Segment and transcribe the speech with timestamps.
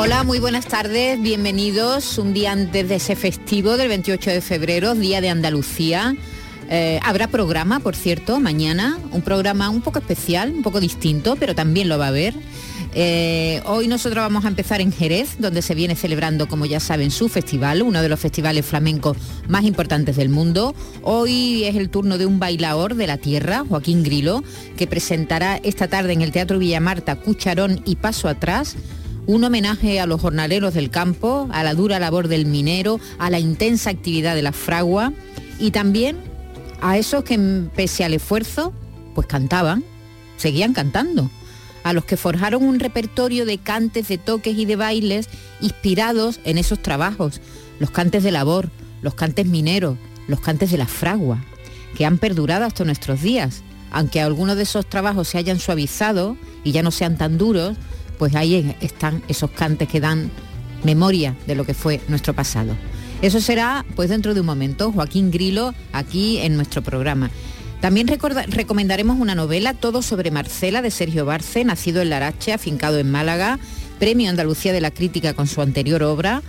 [0.00, 4.94] Hola, muy buenas tardes, bienvenidos un día antes de ese festivo del 28 de febrero,
[4.94, 6.14] Día de Andalucía.
[6.70, 11.56] Eh, habrá programa, por cierto, mañana, un programa un poco especial, un poco distinto, pero
[11.56, 12.34] también lo va a haber.
[12.94, 17.10] Eh, hoy nosotros vamos a empezar en Jerez, donde se viene celebrando, como ya saben,
[17.10, 19.16] su festival, uno de los festivales flamencos
[19.48, 20.76] más importantes del mundo.
[21.02, 24.44] Hoy es el turno de un bailador de la tierra, Joaquín Grilo,
[24.76, 28.76] que presentará esta tarde en el Teatro Villamarta Cucharón y Paso Atrás
[29.28, 33.38] un homenaje a los jornaleros del campo, a la dura labor del minero, a la
[33.38, 35.12] intensa actividad de la fragua
[35.58, 36.16] y también
[36.80, 37.38] a esos que
[37.76, 38.72] pese al esfuerzo,
[39.14, 39.84] pues cantaban,
[40.38, 41.30] seguían cantando,
[41.84, 45.28] a los que forjaron un repertorio de cantes, de toques y de bailes
[45.60, 47.42] inspirados en esos trabajos,
[47.80, 48.70] los cantes de labor,
[49.02, 51.44] los cantes mineros, los cantes de la fragua,
[51.98, 56.72] que han perdurado hasta nuestros días, aunque algunos de esos trabajos se hayan suavizado y
[56.72, 57.76] ya no sean tan duros,
[58.18, 60.30] pues ahí están esos cantes que dan
[60.84, 62.76] memoria de lo que fue nuestro pasado.
[63.22, 67.30] Eso será pues dentro de un momento, Joaquín Grilo, aquí en nuestro programa.
[67.80, 73.10] También recomendaremos una novela, Todo sobre Marcela, de Sergio Barce, nacido en Larache, afincado en
[73.10, 73.58] Málaga,
[74.00, 76.42] Premio Andalucía de la Crítica con su anterior obra,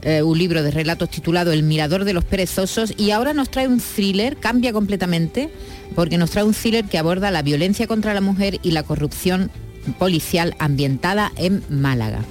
[0.00, 3.68] eh, un libro de relatos titulado El Mirador de los Perezosos, y ahora nos trae
[3.68, 5.50] un thriller, cambia completamente,
[5.94, 9.50] porque nos trae un thriller que aborda la violencia contra la mujer y la corrupción
[9.98, 12.24] policial ambientada en Málaga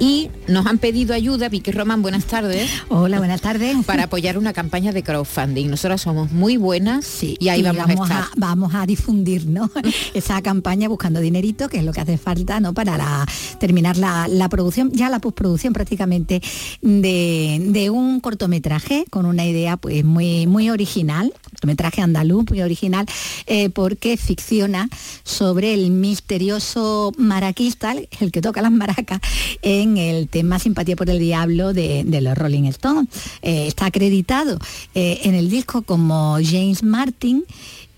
[0.00, 2.70] y nos han pedido ayuda, Vicky Román, buenas tardes.
[2.88, 3.76] Hola, buenas tardes.
[3.86, 5.68] Para apoyar una campaña de crowdfunding.
[5.68, 8.24] Nosotras somos muy buenas y ahí vamos, a estar.
[8.36, 9.46] vamos a difundir
[10.14, 12.74] esa campaña buscando dinerito, que es lo que hace falta ¿no?
[12.74, 13.26] para
[13.58, 16.40] terminar la, producción, ya la postproducción prácticamente
[16.80, 23.06] de, un cortometraje con una idea pues muy, muy original, cortometraje andaluz muy original,
[23.46, 24.88] eh, porque ficciona
[25.24, 29.20] sobre el misterioso maraquista, el que toca las maracas,
[29.62, 33.08] en el tema Simpatía por el Diablo de, los Rolling Stones.
[33.42, 34.58] Eh, está acreditado
[34.94, 37.44] eh, en el disco como James Martin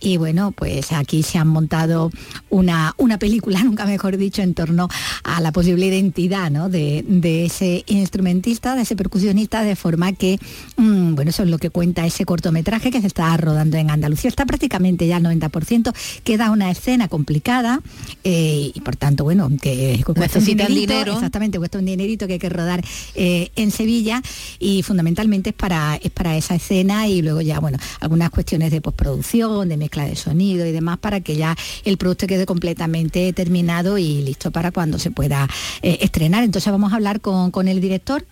[0.00, 2.10] y bueno, pues aquí se han montado
[2.48, 4.88] una, una película, nunca mejor dicho, en torno
[5.22, 10.38] a la posible identidad de, ese instrumentista, de ese percusionista, de forma que,
[10.76, 14.28] mm, bueno, eso es lo que cuenta ese cortometraje que se está rodando en Andalucía.
[14.28, 15.92] Está prácticamente ya al 90%,
[16.24, 17.80] queda una escena complicada
[18.24, 21.12] eh, y por tanto, bueno, que cuesta un dinero.
[21.12, 22.82] Exactamente, cuesta un dinerito que hay que rodar
[23.14, 24.22] eh, en Sevilla
[24.58, 28.80] y fundamentalmente es para, es para esa escena y luego ya, bueno, algunas cuestiones de
[28.80, 34.22] postproducción, de de sonido y demás para que ya el producto quede completamente terminado y
[34.22, 35.48] listo para cuando se pueda
[35.82, 36.44] eh, estrenar.
[36.44, 38.24] Entonces vamos a hablar con, con el director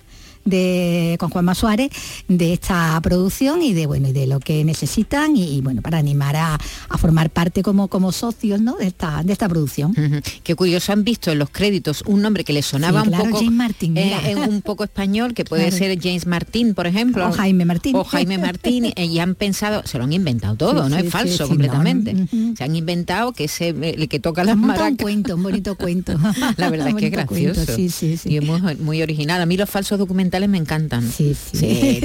[0.44, 1.90] de, con Juanma Suárez
[2.28, 6.36] de esta producción y de bueno y de lo que necesitan y, bueno para animar
[6.36, 6.58] a,
[6.98, 8.76] formar parte como, como socios ¿no?
[8.76, 9.94] de, esta, de esta producción.
[10.42, 13.52] Qué curioso han visto en los créditos un nombre que le sonaba un poco James
[13.52, 17.28] Martin, eh, un poco español, que puede ser James Martín, por ejemplo.
[17.28, 17.96] O Jaime Martín.
[17.96, 21.46] O Jaime Martín, eh, y han pensado, se lo han inventado todo, no es falso
[21.48, 22.14] completamente.
[22.56, 24.90] Se han inventado que ese el que toca las maracas.
[24.90, 26.18] Un cuento, un bonito cuento.
[26.56, 27.78] La verdad es que es gracioso.
[27.78, 29.40] y es muy, muy original.
[29.40, 31.10] A mí los falsos documentales me encantan.
[31.10, 32.00] Sí, sí.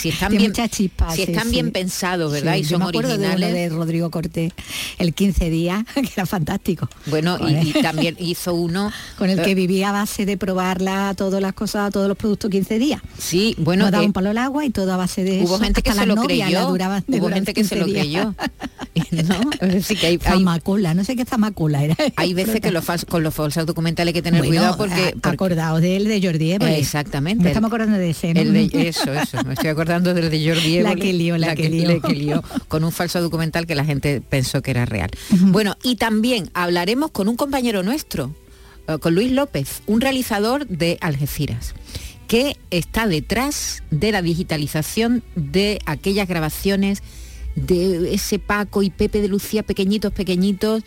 [0.00, 0.90] si están bien, si
[1.22, 2.56] están bien pensados, ¿verdad?
[2.56, 3.52] y son originales.
[3.52, 4.52] De, Rodrigo Cortés,
[4.98, 6.88] el 15 días, que era fantástico.
[7.06, 11.40] Bueno, y, también hizo uno con el que eh, vivía a base de probarla todas
[11.40, 13.00] las cosas, todos los productos 15 días.
[13.18, 15.82] Sí, bueno, no daba un palo al agua y todo a base de hubo gente
[15.82, 16.68] que se lo creyó.
[16.68, 18.34] hubo gente que se lo creyó.
[19.10, 19.80] ¿No?
[19.82, 20.18] Sí que hay,
[20.94, 21.96] no sé qué zamacola era.
[22.16, 25.54] Hay veces que los con los falsos documentales hay que tener cuidado porque, porque...
[25.80, 26.78] de él de Jordi Évole.
[26.78, 28.32] Exactamente estamos acordando de ese,
[28.88, 29.44] eso, eso.
[29.44, 32.42] Me estoy acordando del de Jordi La que lió, la, que, lió.
[32.68, 35.10] Con un falso documental que la gente pensó que era real.
[35.30, 38.34] Bueno, y también hablaremos con un compañero nuestro,
[38.88, 41.74] eh, con Luis López, un realizador de Algeciras
[42.26, 47.02] que está detrás de la digitalización de aquellas grabaciones
[47.56, 50.84] de ese Paco y Pepe de Lucía pequeñitos, pequeñitos,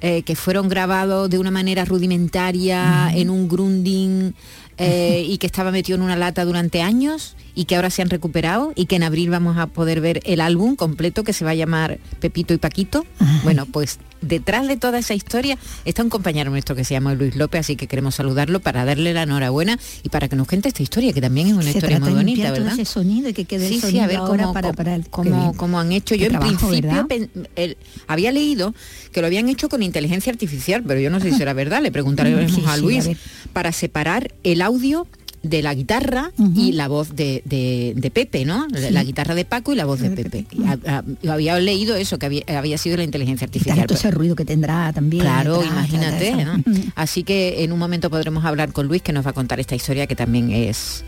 [0.00, 4.34] eh, que fueron grabados de una manera rudimentaria, en un grunding
[4.78, 8.10] eh, y que estaba metido en una lata durante años y que ahora se han
[8.10, 11.52] recuperado y que en abril vamos a poder ver el álbum completo que se va
[11.52, 13.06] a llamar Pepito y Paquito.
[13.44, 17.36] Bueno, pues detrás de toda esa historia está un compañero nuestro que se llama Luis
[17.36, 20.82] López, así que queremos saludarlo para darle la enhorabuena y para que nos cuente esta
[20.82, 22.72] historia, que también es una historia muy bonita, ¿verdad?
[22.72, 25.54] Ese sonido y que quede sí, el sí, a ver cómo, para, para el, cómo,
[25.56, 26.14] cómo han hecho.
[26.14, 27.06] Yo en principio
[27.56, 28.74] el, había leído
[29.12, 31.92] que lo habían hecho con inteligencia artificial, pero yo no sé si era verdad, le
[31.92, 33.12] preguntaremos Sí, a Luis, a
[33.52, 35.06] para separar el audio
[35.42, 38.66] de la guitarra y la voz de, de- de Pepe, ¿no?
[38.70, 40.46] La- La guitarra de Paco y la voz de Pepe.
[40.50, 43.76] Y a- a- yo había leído eso, que había, había sido la inteligencia Y artificial.
[43.76, 45.22] tanto ese ruido que tendrá también.
[45.22, 46.34] Claro, detrás, imagínate.
[46.94, 49.74] Así que en un momento podremos hablar con Luis que nos va a contar esta
[49.74, 51.04] historia que también es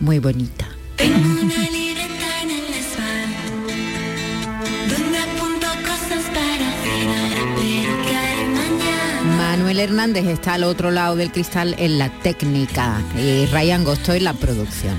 [0.00, 0.68] muy bonita.
[0.96, 1.68] Tengo una
[9.80, 14.32] Hernández está al otro lado del cristal en la técnica y Ryan Gosto en la
[14.32, 14.96] producción.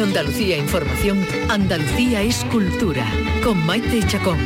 [0.00, 3.06] Andalucía Información, Andalucía es cultura,
[3.44, 4.38] con Maite Chacón.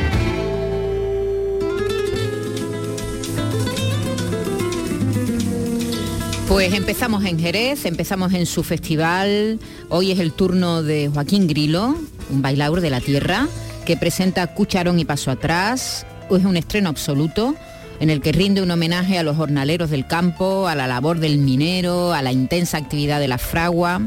[6.49, 9.59] Pues empezamos en Jerez, empezamos en su festival.
[9.89, 11.97] Hoy es el turno de Joaquín Grilo,
[12.31, 13.49] un bailador de la tierra,
[13.87, 16.07] que presenta Cucharón y Paso Atrás.
[16.31, 17.55] Es un estreno absoluto
[18.01, 21.39] en el que rinde un homenaje a los jornaleros del campo, a la labor del
[21.39, 24.03] minero, a la intensa actividad de la fragua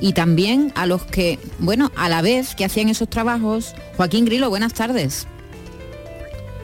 [0.00, 3.74] y también a los que, bueno, a la vez que hacían esos trabajos.
[3.96, 5.26] Joaquín Grilo, buenas tardes.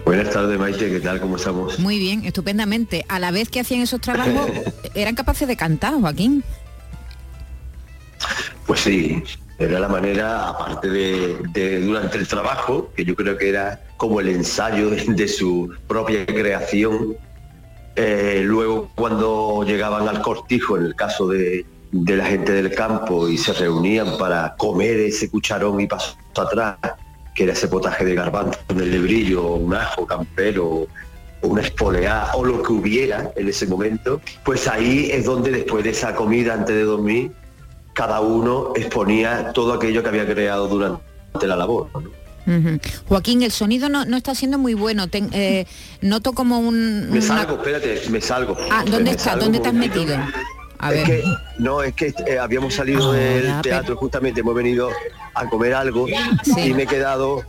[0.04, 1.20] Buenas tardes, Maite, ¿qué tal?
[1.20, 1.78] ¿Cómo estamos?
[1.78, 3.04] Muy bien, estupendamente.
[3.08, 4.50] A la vez que hacían esos trabajos,
[4.94, 6.42] eran capaces de cantar, Joaquín.
[8.66, 9.22] Pues sí,
[9.58, 14.20] era la manera, aparte de, de durante el trabajo, que yo creo que era como
[14.20, 17.16] el ensayo de, de su propia creación,
[17.96, 23.28] eh, luego cuando llegaban al cortijo, en el caso de, de la gente del campo,
[23.28, 26.76] y se reunían para comer ese cucharón y paso atrás,
[27.34, 30.86] que era ese potaje de garbanzo en el lebrillo, o un ajo campero,
[31.42, 35.90] una espoleá, o lo que hubiera en ese momento, pues ahí es donde después de
[35.90, 37.32] esa comida antes de dormir,
[37.94, 41.02] cada uno exponía todo aquello que había creado durante
[41.46, 41.88] la labor.
[43.08, 45.08] Joaquín, el sonido no, no está siendo muy bueno.
[45.08, 45.66] Ten- eh,
[46.02, 47.04] noto como un...
[47.10, 48.56] Me una- salgo, espérate, me salgo.
[48.70, 49.24] Ah, ¿dónde estás?
[49.26, 50.00] salgo ¿Dónde un te has momentito.
[50.06, 50.24] metido?
[50.82, 51.20] A es ver.
[51.22, 51.24] que,
[51.58, 54.88] no, es que eh, habíamos salido Ahora, del teatro justamente, hemos venido
[55.34, 56.06] a comer algo
[56.42, 56.68] Sí.
[56.70, 57.42] y me he quedado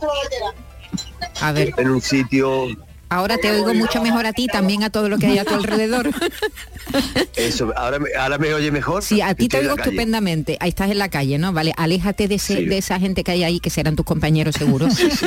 [1.40, 2.66] A ver, en un sitio,
[3.12, 5.54] ahora te oigo mucho mejor a ti, también a todo lo que hay a tu
[5.54, 6.10] alrededor.
[7.36, 9.02] eso, ahora me, ahora me oye mejor.
[9.02, 10.56] Sí, a ti te oigo estupendamente.
[10.60, 11.52] Ahí estás en la calle, ¿no?
[11.52, 12.64] Vale, aléjate de, ese- Sí.
[12.66, 15.26] de esa gente que hay ahí, que serán tus compañeros seguro, Sí, sí,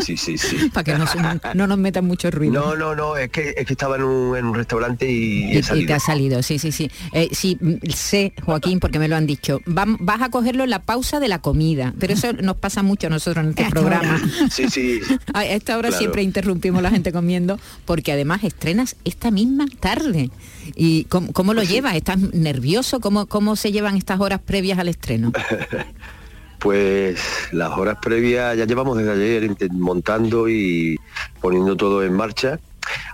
[0.00, 0.68] sí, sí, sí, sí.
[0.72, 1.04] para que no,
[1.54, 2.52] no nos metan mucho ruido.
[2.52, 5.56] No, no, no, es que, es que estaba en un, en un restaurante y, Y,
[5.56, 5.86] he y salido.
[5.86, 6.90] te ha salido, sí, sí, sí.
[7.12, 9.60] Eh, sí, mm, sé, Joaquín, porque me lo han dicho.
[9.66, 13.10] Vas a cogerlo en la pausa de la comida, pero eso nos pasa mucho a
[13.10, 14.20] nosotros en este programa.
[14.50, 15.00] Sí, sí.
[15.32, 15.98] A esta hora Claro.
[15.98, 20.30] siempre interrumpimos la gente comiendo, porque además estrenas esta misma tarde.
[20.76, 21.96] ¿Y cómo, cómo lo llevas?
[21.96, 23.00] ¿Estás nervioso?
[23.00, 25.32] ¿Cómo, ¿Cómo se llevan estas horas previas al estreno?
[26.62, 27.18] Pues
[27.50, 30.96] las horas previas ya llevamos desde ayer montando y
[31.40, 32.60] poniendo todo en marcha.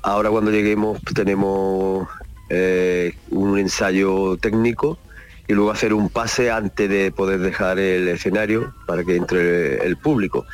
[0.03, 2.07] Ahora cuando lleguemos tenemos
[2.51, 4.99] eh, un ensayo técnico
[5.47, 9.97] y luego hacer un pase antes de poder dejar el escenario para que entre el
[9.97, 10.45] público.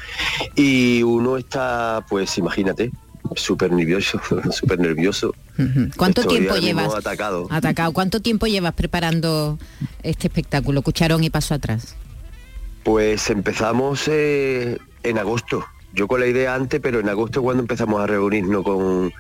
[0.54, 2.92] Y uno está, pues imagínate,
[3.36, 5.34] súper nervioso, súper nervioso.
[5.96, 6.94] ¿Cuánto Estoy tiempo llevas?
[6.94, 7.46] atacado.
[7.50, 7.92] Atacado.
[7.92, 9.58] ¿Cuánto tiempo llevas preparando
[10.02, 11.96] este espectáculo, Cucharón y Paso Atrás?
[12.82, 15.64] Pues empezamos eh, en agosto.
[15.92, 19.12] Yo con la idea antes, pero en agosto cuando empezamos a reunirnos con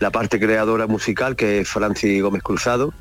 [0.00, 2.92] la parte creadora musical, que es Francis Gómez Cruzado,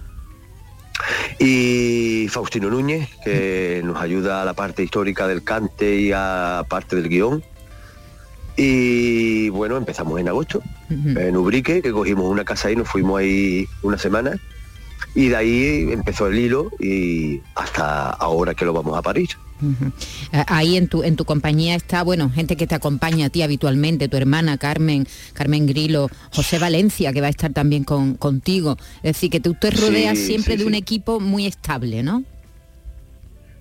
[1.39, 6.95] y Faustino Núñez, que nos ayuda a la parte histórica del cante y a parte
[6.95, 7.43] del guion.
[8.55, 13.65] Y bueno, empezamos en agosto, en Ubrique, que cogimos una casa ahí, nos fuimos ahí
[13.81, 14.39] una semana.
[15.15, 19.37] Y de ahí empezó el hilo y hasta ahora que lo vamos a París.
[19.61, 19.91] Ujú.
[20.31, 23.43] Eh, Ahí en tu en tu compañía está, bueno, gente que te acompaña a ti
[23.43, 28.75] habitualmente, tu hermana Carmen, Carmen Grilo, José Valencia, que va a estar también con, contigo.
[28.97, 32.23] Es decir, que tú te Sí, rodeas siempre sí, de un equipo muy estable, ¿no?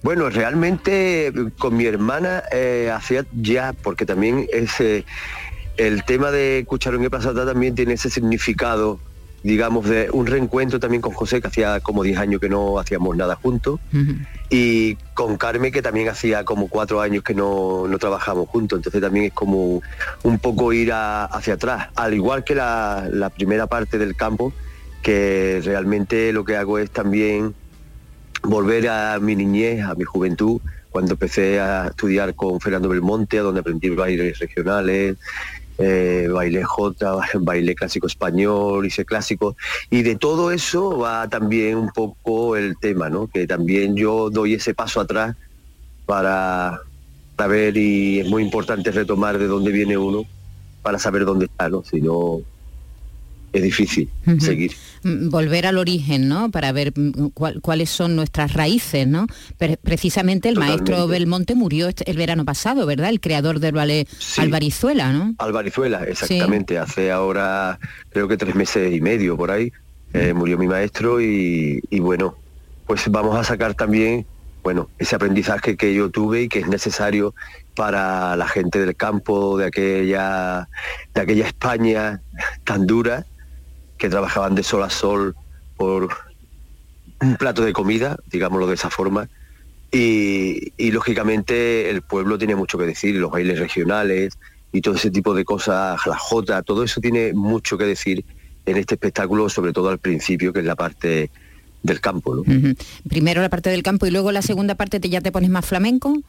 [0.02, 5.04] Bueno, realmente con mi hermana eh, hacía ya, porque también ese
[5.76, 9.00] el tema de Cucharón y Pasata también tiene ese significado,
[9.42, 13.16] digamos, de un reencuentro también con José, que hacía como 10 años que no hacíamos
[13.16, 13.80] nada juntos,
[14.50, 19.00] y con Carmen, que también hacía como cuatro años que no, no trabajamos juntos, entonces
[19.00, 19.80] también es como
[20.24, 24.52] un poco ir a- hacia atrás, al igual que la, la primera parte del campo,
[25.02, 27.54] que realmente lo que hago es también
[28.42, 33.60] volver a mi niñez, a mi juventud, cuando empecé a estudiar con Fernando Belmonte, donde
[33.60, 35.16] aprendí bailes regionales,
[35.78, 39.56] eh, bailé jota, bailé clásico español, hice clásico,
[39.90, 43.26] y de todo eso va también un poco el tema, ¿no?
[43.26, 45.34] Que también yo doy ese paso atrás
[46.04, 46.80] para
[47.36, 50.24] saber, y es muy importante retomar de dónde viene uno,
[50.82, 51.82] para saber dónde está, ¿no?
[51.84, 52.40] Si no,
[53.52, 54.72] es difícil seguir.
[55.02, 56.50] Mm, volver al origen, ¿no?
[56.50, 59.26] Para ver mm, cuál- cuáles son nuestras raíces, ¿no?
[59.58, 61.06] Pre- precisamente el maestro.
[61.06, 63.10] Belmonte murió este- el verano pasado, ¿verdad?
[63.10, 64.40] El creador del ballet Sí.
[64.40, 65.34] Alvarizuela, ¿no?
[65.38, 66.78] Albarizuela, exactamente.
[66.78, 67.78] Hace ahora
[68.10, 69.72] creo que tres meses y medio por ahí
[70.14, 72.36] eh, murió mi maestro y, y bueno,
[72.86, 74.26] pues vamos a sacar también,
[74.62, 77.34] bueno, ese aprendizaje que yo tuve y que es necesario
[77.74, 80.68] para la gente del campo, de aquella,
[81.14, 82.20] de aquella España
[82.64, 83.24] tan dura,
[84.02, 85.36] que trabajaban de sol a sol
[85.76, 86.08] por
[87.20, 89.28] un plato de comida, digámoslo de esa forma,
[89.92, 94.36] y, lógicamente el pueblo tiene mucho que decir, los bailes regionales
[94.72, 98.24] y todo ese tipo de cosas, la jota, todo eso tiene mucho que decir
[98.66, 101.30] en este espectáculo, sobre todo al principio, que es la parte
[101.84, 102.42] del campo.
[103.08, 105.64] Primero la parte del campo y luego la segunda parte te, ya te pones más
[105.64, 106.20] flamenco.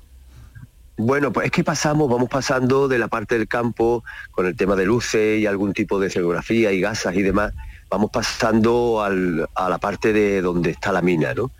[0.97, 4.75] Bueno, pues es que pasamos, vamos pasando de la parte del campo con el tema
[4.75, 7.51] de luces y algún tipo de escenografía y gasas y demás,
[7.89, 11.51] vamos pasando a la parte de donde está la mina, ¿no?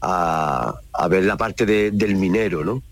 [0.00, 0.80] A,
[1.10, 2.82] ver la parte de- del minero, ¿no?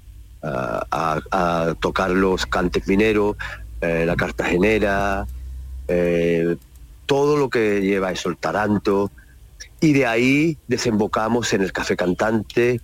[0.43, 3.37] A tocar los cantes mineros,
[3.81, 5.27] eh, la cartagenera,
[5.89, 6.57] eh,
[7.07, 9.11] todo lo que lleva eso, el taranto,
[9.81, 12.81] y de ahí desembocamos en el café cantante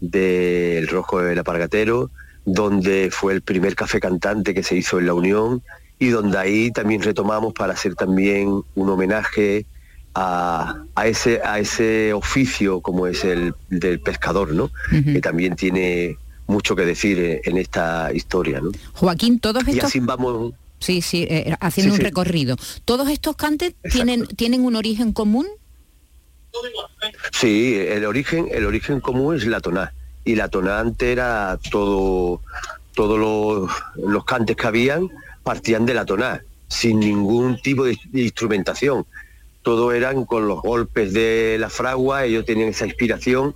[0.00, 2.10] del Rojo del Apargatero,
[2.44, 5.62] donde fue el primer café cantante que se hizo en la Unión
[5.98, 9.66] y donde ahí también retomamos para hacer también un homenaje
[10.14, 14.70] a, a ese, a ese oficio como es el del pescador, ¿no?
[14.90, 16.18] Que también tiene
[16.48, 18.60] mucho que decir eh, en esta historia.
[18.60, 18.72] ¿no?
[18.94, 19.84] Joaquín, todos Y estos...
[19.84, 22.02] así vamos, Sí, sí, eh, haciendo Sí, un sí.
[22.02, 22.56] recorrido.
[22.84, 23.90] ¿Todos estos cantes Exacto.
[23.92, 25.46] tienen, tienen un origen común?
[27.32, 29.94] Sí, el origen, el origen común es la toná.
[30.24, 32.40] Y la toná antes era todo,
[32.94, 35.10] todos los, los cantes que habían
[35.42, 39.06] partían de la tonada, sin ningún tipo de, instrumentación.
[39.62, 43.54] Todo eran con los golpes de la fragua, ellos tenían esa inspiración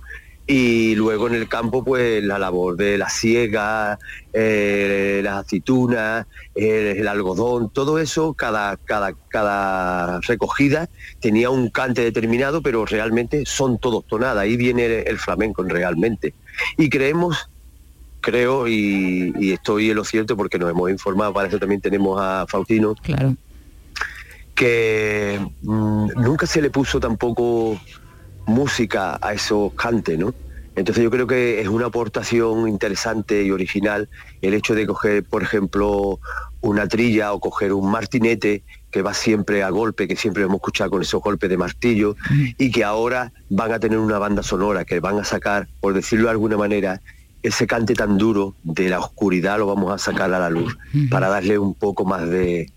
[0.49, 3.99] y luego en el campo pues la labor de la siega,
[4.31, 10.87] eh, las aceitunas, el algodón, todo eso, cada, cada, cada recogida
[11.19, 16.33] tenía un cante determinado, pero realmente son todos tonadas, ahí viene el flamenco realmente.
[16.77, 17.49] Y creemos,
[18.21, 22.19] creo, y, y estoy en lo cierto porque nos hemos informado, para eso también tenemos
[22.21, 23.35] a Faustino, Claro.
[24.55, 27.79] que mm, nunca se le puso tampoco
[28.45, 30.33] música a esos cantes, ¿no?
[30.75, 34.09] Entonces yo creo que es una aportación interesante y original
[34.41, 36.19] el hecho de coger, por ejemplo,
[36.61, 40.91] una trilla o coger un martinete que va siempre a golpe, que siempre hemos escuchado
[40.91, 42.15] con esos golpes de martillo,
[42.57, 46.25] y que ahora van a tener una banda sonora, que van a sacar, por decirlo
[46.25, 47.01] de alguna manera,
[47.43, 50.77] ese cante tan duro de la oscuridad lo vamos a sacar a la luz,
[51.09, 52.71] para darle un poco más de,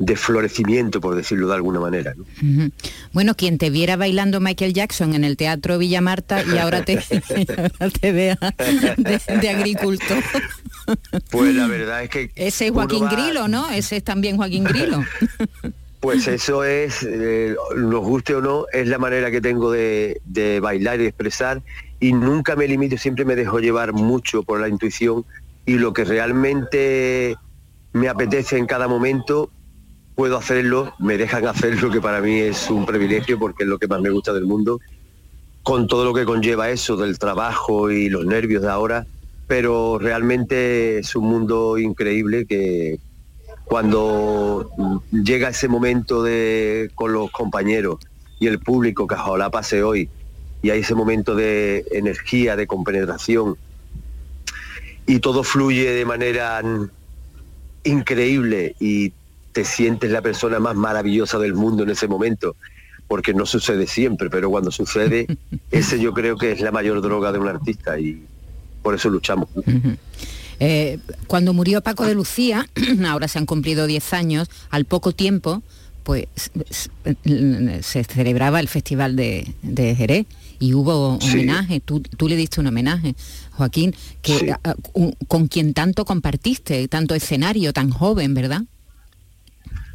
[0.00, 2.14] de florecimiento, por decirlo de alguna manera.
[2.16, 2.24] ¿no?
[3.12, 6.94] Bueno, quien te viera bailando Michael Jackson en el Teatro Villa Marta y ahora te,
[6.94, 6.98] y
[7.56, 8.38] ahora te vea
[8.96, 10.24] de, de agricultor.
[11.30, 12.30] Pues la verdad es que...
[12.34, 13.70] Ese es Joaquín va- Grilo, ¿no?
[13.70, 15.04] Ese es también Joaquín Grilo.
[16.00, 20.58] Pues eso es, eh, nos guste o no, es la manera que tengo de, de
[20.58, 21.60] bailar y de expresar
[22.00, 25.26] y nunca me limito, siempre me dejo llevar mucho por la intuición
[25.66, 27.36] y lo que realmente
[27.92, 29.50] me apetece en cada momento,
[30.14, 33.88] puedo hacerlo, me dejan hacerlo, que para mí es un privilegio porque es lo que
[33.88, 34.80] más me gusta del mundo,
[35.62, 39.06] con todo lo que conlleva eso del trabajo y los nervios de ahora,
[39.46, 42.98] pero realmente es un mundo increíble que,
[43.70, 44.68] cuando
[45.12, 47.98] llega ese momento de con los compañeros
[48.40, 50.08] y el público que ojalá pase hoy
[50.60, 53.56] y hay ese momento de energía, de compenetración
[55.06, 56.60] y todo fluye de manera
[57.84, 59.12] increíble y
[59.52, 62.56] te sientes la persona más maravillosa del mundo en ese momento
[63.08, 65.26] porque no sucede siempre, pero cuando sucede,
[65.72, 68.22] ese yo creo que es la mayor droga de un artista y
[68.82, 69.48] por eso luchamos.
[70.60, 72.68] Eh, cuando murió Paco de Lucía,
[73.08, 75.62] ahora se han cumplido 10 años, al poco tiempo,
[76.04, 76.26] pues
[77.82, 80.26] se celebraba el Festival de, de Jerez
[80.58, 81.32] y hubo Sí.
[81.32, 83.14] homenaje, tú, tú le diste un homenaje,
[83.52, 84.50] Joaquín, que, Sí.
[84.50, 88.62] a- a- un- con quien tanto compartiste, tanto escenario, tan joven, ¿verdad?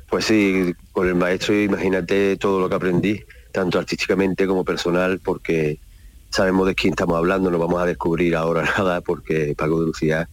[0.10, 5.80] Pues sí, con el maestro imagínate todo lo que aprendí, tanto artísticamente como personal, porque
[6.30, 10.30] sabemos de quién estamos hablando, no vamos a descubrir ahora nada, porque Paco de Lucía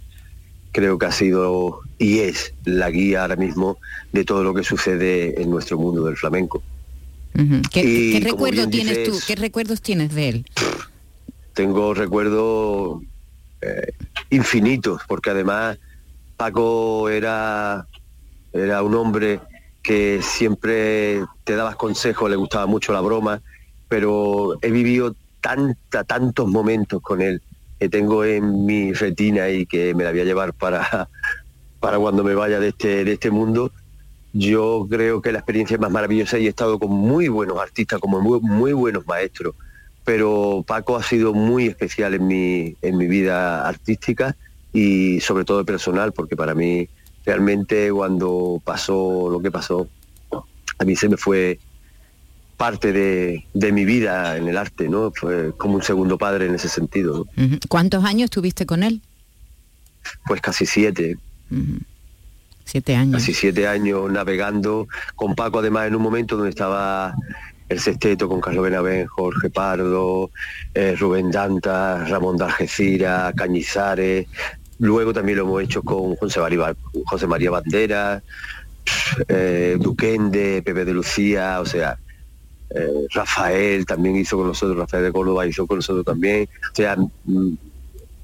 [0.73, 3.79] creo que ha sido y es la guía ahora mismo
[4.13, 6.63] de todo lo que sucede en nuestro mundo del flamenco.
[7.71, 9.19] ¿Qué, Y qué bien tienes tú?
[9.27, 10.47] ¿Qué recuerdos tienes de él?
[11.53, 13.03] tengo recuerdos
[13.61, 13.93] eh,
[14.31, 15.79] infinitos, porque además
[16.37, 17.87] Paco era,
[18.53, 19.41] era un hombre
[19.83, 23.43] que siempre te dabas consejos, le gustaba mucho la broma,
[23.89, 27.43] pero he vivido tanta, tantos momentos con él
[27.79, 31.09] que tengo en mi retina y que me la voy a llevar para,
[31.81, 33.73] para cuando me vaya de este, de este mundo.
[34.33, 38.01] Yo creo que la experiencia es más maravillosa y he estado con muy buenos artistas,
[38.01, 39.55] como muy, muy buenos maestros
[40.05, 44.37] pero Paco ha sido muy especial en mi, en mi vida artística
[44.73, 46.89] y sobre todo personal, porque para mí
[47.25, 49.89] realmente cuando pasó lo que pasó,
[50.79, 51.59] a mí se me fue
[52.57, 55.13] parte de, de mi vida en el arte, ¿no?
[55.15, 57.27] Fue como un segundo padre en ese sentido.
[57.69, 59.01] ¿Cuántos años estuviste con él?
[60.27, 61.17] Pues casi siete.
[62.65, 63.17] Siete años.
[63.17, 67.15] casi siete años navegando con Paco además en un momento donde estaba
[67.69, 70.31] el sexteto con Carlos Benavén, Jorge Pardo,
[70.75, 74.27] eh, Rubén Danta, Ramón de Algeciras, Cañizares,
[74.83, 76.41] luego también lo hemos hecho con José
[77.29, 78.21] María, Bandera,
[79.29, 81.97] eh, Duquende, Pepe de Lucía, o sea,
[82.75, 86.97] eh, Rafael también hizo con nosotros, Rafael de Córdoba hizo con nosotros también, o sea,
[86.97, 87.55] mm,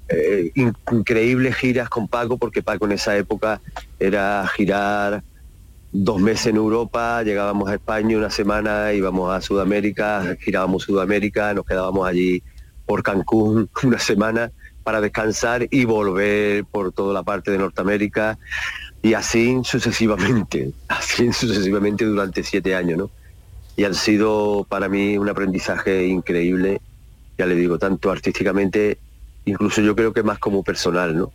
[0.09, 3.61] eh, in- increíbles giras con Paco, porque Paco en esa época
[4.01, 5.23] era girar
[5.92, 11.64] dos meses en Europa, llegábamos a España una semana, íbamos a Sudamérica, girábamos Sudamérica, nos
[11.64, 12.42] quedábamos allí
[12.85, 14.51] por Cancún una semana
[14.88, 18.38] para descansar y volver por toda la parte de Norteamérica
[19.03, 23.11] y así sucesivamente, así sucesivamente durante siete años, ¿no?
[23.77, 26.81] Y han sido para mí un aprendizaje increíble,
[27.37, 28.96] ya le digo, tanto artísticamente,
[29.44, 31.33] incluso yo creo que más como personal, ¿no?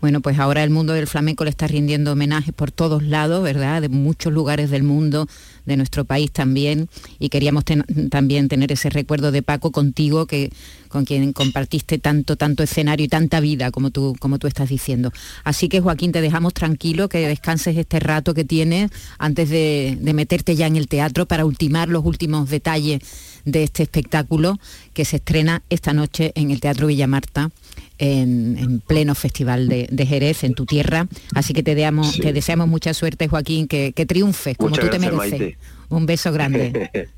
[0.00, 3.82] Bueno, pues ahora el mundo del flamenco le está rindiendo homenajes por todos lados, ¿verdad?
[3.82, 5.26] De muchos lugares del mundo,
[5.66, 6.88] de nuestro país también.
[7.18, 7.64] Y queríamos
[8.08, 10.52] también tener ese recuerdo de Paco contigo, que,
[10.86, 15.12] con quien compartiste tanto, tanto escenario y tanta vida, como tú, como tú estás diciendo.
[15.42, 20.14] Así que, Joaquín, te dejamos tranquilo, que descanses este rato que tienes antes de, de
[20.14, 23.00] meterte ya en el teatro para ultimar los últimos detalles
[23.44, 24.60] de este espectáculo
[24.94, 27.50] que se estrena esta noche en el Teatro Villamarta
[27.98, 31.06] en, en pleno festival de, de Jerez, en tu tierra.
[31.34, 32.20] Así que te, deamos- Sí.
[32.20, 35.18] te deseamos mucha suerte, Joaquín, que, que triunfes como Muchas tú te mereces.
[35.40, 35.58] Maite.
[35.88, 36.90] Un beso grande.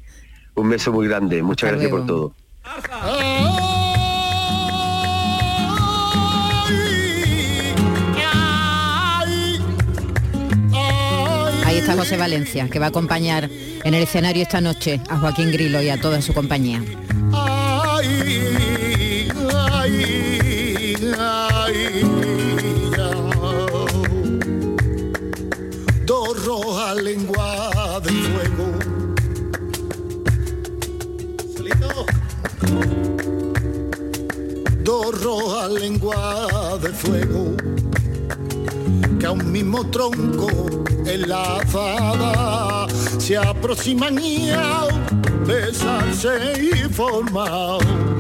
[0.55, 2.35] Un beso muy grande, muchas Hasta gracias por todo.
[11.65, 13.49] Ahí está José Valencia, que va a acompañar
[13.85, 16.83] en el escenario esta noche a Joaquín Grilo y a toda su compañía.
[17.33, 19.29] Ay, ay,
[19.73, 20.50] ay,
[26.07, 28.67] Dos rojas lengua de fuego.
[34.85, 37.57] Dos rojas lengua de fuego
[39.19, 40.49] que a un mismo tronco
[41.07, 42.87] enlazada
[43.19, 44.51] se aproximan y
[45.47, 48.20] besarse y forman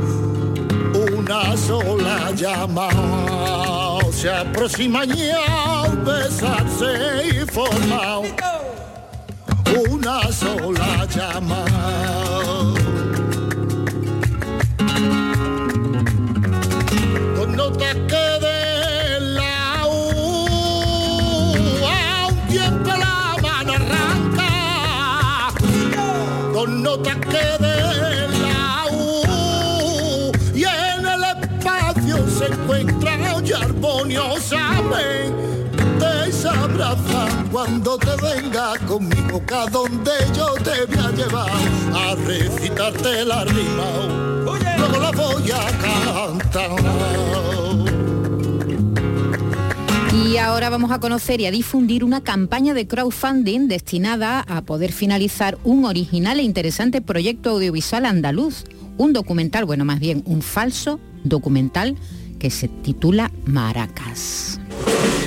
[1.31, 2.88] una sola llama.
[4.12, 8.23] Se aproximan y al besarse y forman
[9.88, 11.64] una sola llama.
[17.37, 21.55] con notas que de la un
[22.49, 24.51] tiempo la mano arranca
[26.53, 27.80] con notas que de
[34.92, 41.50] armoniosamente se abrazan cuando te venga conmigo que a donde yo te voy a llevar
[41.94, 44.40] a recitarte la rima.
[44.79, 47.11] Luego la voy a cantar.
[50.14, 54.92] Y ahora vamos a conocer y a difundir una campaña de crowdfunding destinada a poder
[54.92, 58.64] finalizar un original e interesante proyecto audiovisual andaluz,
[58.96, 61.96] un documental, bueno, más bien un falso documental
[62.38, 64.60] que se titula Maracas.
[64.83, 65.20] Thank you.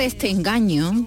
[0.00, 1.06] De este engaño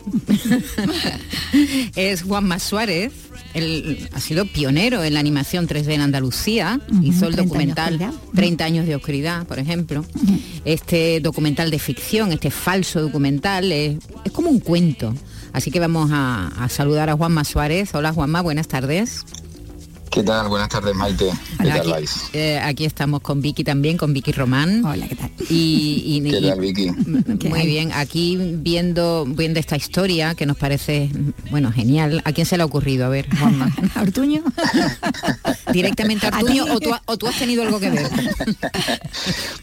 [1.95, 3.11] es Juanma Suárez.
[3.55, 6.79] Él ha sido pionero en la animación 3D en Andalucía.
[6.91, 8.13] Ujú, Hizo el 30 años de documental oscuridad.
[8.35, 10.05] 30 años de oscuridad, por ejemplo.
[10.63, 15.15] Este documental de ficción, este falso documental, es, es como un cuento.
[15.53, 17.95] Así que vamos a, a saludar a Juanma Suárez.
[17.95, 19.25] Hola Juanma, buenas tardes.
[20.13, 20.47] ¿Qué tal?
[20.47, 21.31] Buenas tardes, Maite.
[21.59, 22.11] ¿Qué tal aquí, vais?
[22.33, 24.85] eh, aquí estamos con Vicky también, con Vicky Román.
[24.85, 25.31] Hola, ¿qué tal?
[25.49, 26.91] Y, y- ¿Qué y- tal, Vicky?
[27.39, 31.09] ¿Qué muy bien, aquí viendo viendo esta historia que nos parece,
[31.49, 32.21] bueno, genial.
[32.25, 33.05] ¿A quién se le ha ocurrido?
[33.07, 33.75] A ver, Juanma.
[33.95, 34.43] ¿A Ortuño?
[35.73, 36.71] ¿Directamente a ¿A Artuño ti?
[36.71, 38.07] o tú, ha- o tú has tenido algo que ver?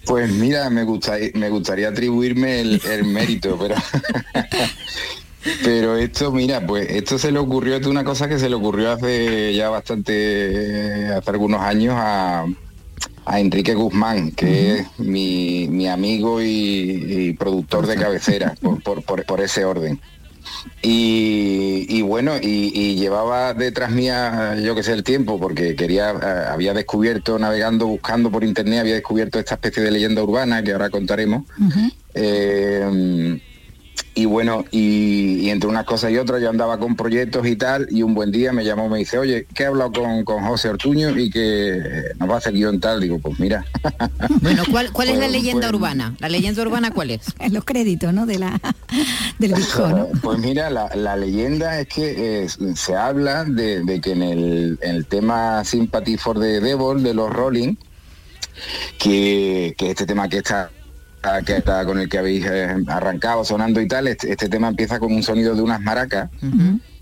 [0.07, 3.77] Pues mira, me gustaría, me gustaría atribuirme el, el mérito, pero
[5.65, 8.93] pero esto, mira, pues esto se le ocurrió, es una cosa que se le ocurrió
[8.93, 12.45] hace ya bastante, hace algunos años a,
[13.25, 19.03] a Enrique Guzmán, que es mi, mi amigo y, y productor de cabecera, por, por-
[19.03, 20.01] por- por ese orden.
[20.83, 26.11] Y, y bueno, y, y llevaba detrás mía, yo que sé, el tiempo, porque quería,
[26.11, 30.73] eh, había descubierto, navegando, buscando por internet, había descubierto esta especie de leyenda urbana que
[30.73, 31.45] ahora contaremos.
[32.15, 33.41] Eh,
[34.15, 37.87] y bueno, y, y entre unas cosas y otras yo andaba con proyectos y tal,
[37.91, 40.69] y un buen día me llamó, me dice, oye, que he hablado con, con José
[40.69, 41.83] Ortuño y que eh,
[42.19, 43.01] nos va a hacer guion tal.
[43.01, 43.65] Digo, pues mira.
[44.43, 46.15] Bueno, ¿cuál, cuál es la Pues- leyenda pues- urbana?
[46.19, 47.21] ¿La leyenda urbana cuál es?
[47.39, 48.27] En los créditos, ¿no?
[48.27, 48.61] De la,
[49.39, 50.09] del disco, ¿no?
[50.23, 54.79] Pues mira, la, la leyenda es que eh, se habla de, de que en el,
[54.83, 57.77] en el tema Sympathy for the Devil de los Rolling,
[58.99, 60.71] que, que este tema que está
[61.45, 64.99] que está con el que habéis eh, arrancado sonando y tal, este, este tema empieza
[64.99, 66.31] con un sonido de unas maracas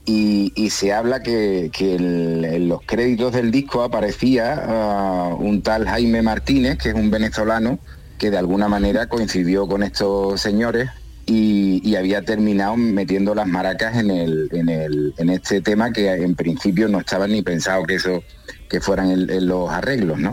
[0.06, 5.62] y, y se habla que, que el- en los créditos del disco aparecía ah, un
[5.62, 7.78] tal Jaime Martínez, que es un venezolano,
[8.18, 10.88] que de alguna manera coincidió con estos señores
[11.26, 16.10] y, y había terminado metiendo las maracas en, el, en, el, en este tema que
[16.10, 18.22] en principio no estaba ni pensado que eso
[18.68, 20.32] que fueran el- los arreglos, ¿no?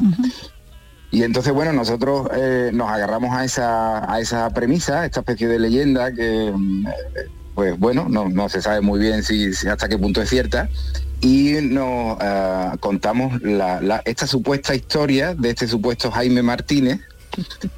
[1.12, 5.60] Y entonces, bueno, nosotros eh, nos agarramos a esa, a esa premisa, esta especie de
[5.60, 6.86] leyenda que, mm,
[7.54, 10.68] pues bueno, no, no se sabe muy bien si, si hasta qué punto es cierta.
[11.22, 17.00] Y nos ah, contamos la- la- esta supuesta historia de este supuesto Jaime Martínez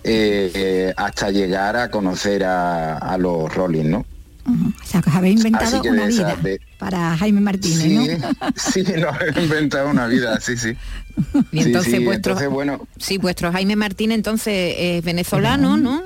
[0.04, 4.06] eh, eh, hasta llegar a conocer a, a los Rolling, ¿no?
[4.48, 8.04] O sea, que os habéis inventado una esa- vida de- para Jaime Martínez, Sí, ¿no?
[8.56, 10.74] sí, nos hemos inventado una vida, sí, sí.
[11.52, 16.04] Y entonces sí, vuestro, entonces, bueno, sí, vuestro Jaime Martín entonces es venezolano, ¿no?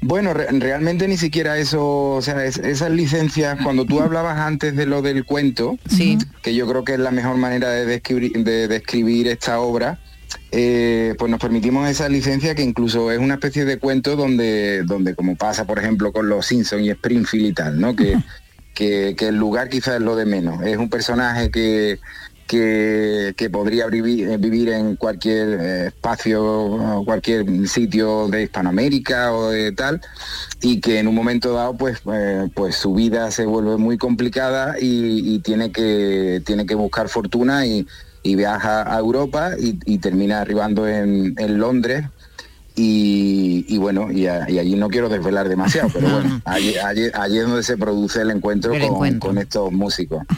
[0.00, 4.74] Bueno, re- realmente ni siquiera eso, o sea, es- esas licencias, cuando tú hablabas antes
[4.76, 6.18] de lo del cuento, Sí.
[6.42, 9.98] que yo creo que es la mejor manera de describir, de describir esta obra,
[10.50, 15.14] eh, pues nos permitimos esa licencia que incluso es una especie de cuento donde, donde
[15.14, 17.94] como pasa, por ejemplo, con los Simpsons y Springfield y tal, ¿no?
[17.96, 18.16] Que,
[18.76, 20.62] que, el lugar quizás es lo de menos.
[20.62, 21.98] Es un personaje que,
[22.46, 29.72] que, que podría vivir, eh, en cualquier eh, espacio, cualquier sitio de Hispanoamérica o de
[29.72, 30.00] tal,
[30.60, 34.76] y que en un momento dado pues, eh, pues su vida se vuelve muy complicada
[34.78, 37.86] y, y tiene, que, tiene que buscar fortuna y,
[38.22, 42.04] y viaja a Europa y, y termina arribando en, en Londres
[42.76, 47.10] y, y bueno, y, a- y allí no quiero desvelar demasiado, pero bueno, allí, allí-
[47.14, 49.28] allí es donde se produce el encuentro, El con, encuentro.
[49.30, 50.22] con estos músicos.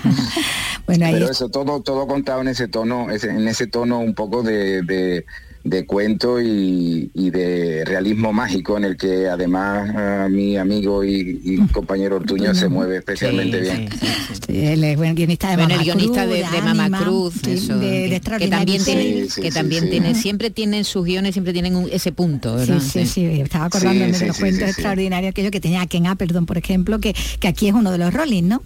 [0.86, 4.14] Bueno, ahí Pero es- eso todo, todo contado en ese tono, en ese tono un
[4.14, 5.26] poco de, de-
[5.68, 11.40] de cuento y, y de realismo mágico en el que además ah, mi amigo y,
[11.44, 13.88] y compañero Ortuño se mueve especialmente Sí, bien.
[13.92, 14.40] sí, sí, sí.
[14.46, 17.34] Sí, él es buen guionista de Bueno, Mamá el guionista Cruz, de, de Mamá Cruz,
[17.46, 19.32] eso, que- que, también tiene, Sí, Series.
[19.34, 19.90] sí, que sí, también sí.
[19.90, 22.80] tiene, siempre tienen sus guiones, siempre tienen un- ese punto, ¿verdad?
[22.80, 24.70] Sí, sí, sí, estaba acordándome Sí, de los sí, cuentos sí, sí.
[24.72, 28.12] extraordinarios aquello que tenía Ken Appleton, por ejemplo, que, que aquí es uno de los
[28.14, 28.62] Rolling, ¿no?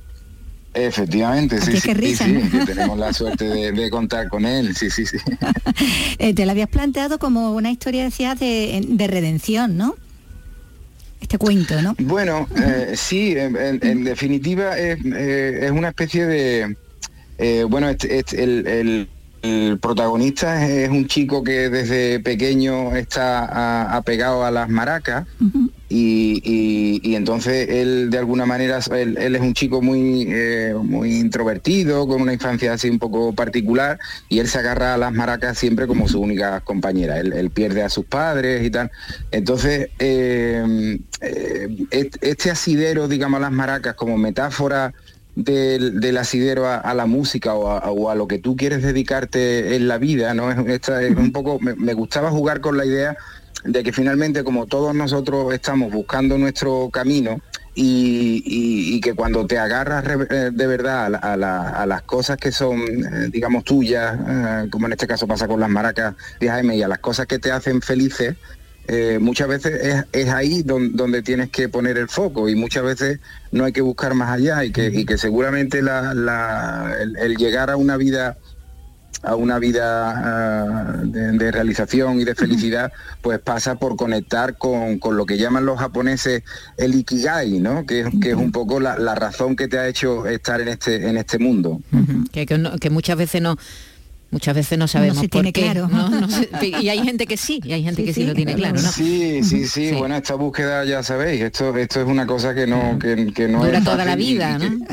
[0.75, 2.51] Efectivamente, sí, sí, risa, sí, ¿no?
[2.51, 5.19] que tenemos la suerte de, de contar con él, sí, sí, sí.
[6.19, 9.95] Eh, te lo habías planteado como una historia, decías, de, de redención, ¿no?
[11.21, 11.95] Este cuento, ¿no?
[12.01, 16.77] Bueno, eh, sí, en, en- en definitiva es, eh, es una especie de...
[17.69, 19.09] bueno, este- este- el, el-
[19.43, 25.27] el protagonista es, un chico que desde pequeño está apegado a las maracas
[25.95, 30.75] y, y- y entonces él de alguna manera, él, él es un chico muy, eh,
[30.83, 33.99] muy introvertido, con una infancia así un poco particular
[34.31, 37.21] y él se agarra a las maracas siempre como su única compañera.
[37.21, 38.91] Él, él pierde a sus padres y tal.
[39.31, 44.95] Entonces, eh, eh, est- este asidero, digamos, a las maracas como metáfora
[45.35, 48.83] del, del asidero a, a la música o a, o a lo que tú quieres
[48.83, 50.51] dedicarte en la vida, ¿no?
[50.51, 53.17] Es, esta es un poco, me, me gustaba jugar con la idea
[53.65, 57.41] de que finalmente como todos nosotros estamos buscando nuestro camino
[57.75, 62.37] y, y- que cuando te agarras eh, de verdad a, la- a la- las cosas
[62.37, 66.49] que son, eh, digamos, tuyas, eh, como en este caso pasa con las maracas de
[66.51, 68.37] Jaime, y a las cosas que te hacen felices,
[69.21, 73.21] muchas veces es, ahí don- donde tienes que poner el foco y muchas veces
[73.53, 77.97] no hay que buscar más allá y que, y que seguramente el llegar a una
[77.97, 78.37] vida
[79.23, 84.99] a una vida ah, de, de realización y de felicidad, pues pasa por conectar con,
[84.99, 86.43] con lo que llaman los japoneses
[86.77, 87.87] el ikigai, ¿no?
[87.87, 90.69] Que, es- que es un poco la, la razón que te ha hecho estar en
[90.69, 91.81] este, en este mundo.
[92.33, 93.57] Que, que no- que muchas veces no
[94.31, 95.89] muchas veces no sabemos se por tiene qué, claro.
[95.89, 96.09] ¿no?
[96.09, 96.49] No se-
[96.81, 98.81] y hay gente que sí y hay gente Sí, que sí, sí, lo tiene claro
[98.81, 98.91] ¿no?
[98.91, 99.95] Sí, sí, sí, Sí.
[99.95, 103.63] bueno, esta búsqueda ya sabéis, esto, esto es una cosa que no, que, que no
[103.63, 104.87] Dura es toda la y- vida, que- ¿no?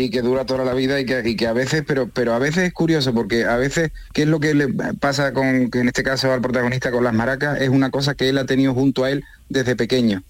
[0.00, 2.38] Y que dura toda la vida y que, y que a veces, pero, pero a
[2.38, 5.88] veces es curioso porque a veces, ¿qué es lo que le pasa con, que en
[5.88, 7.60] este caso al protagonista con las maracas?
[7.60, 10.22] Es una cosa que él ha tenido junto a él desde pequeño.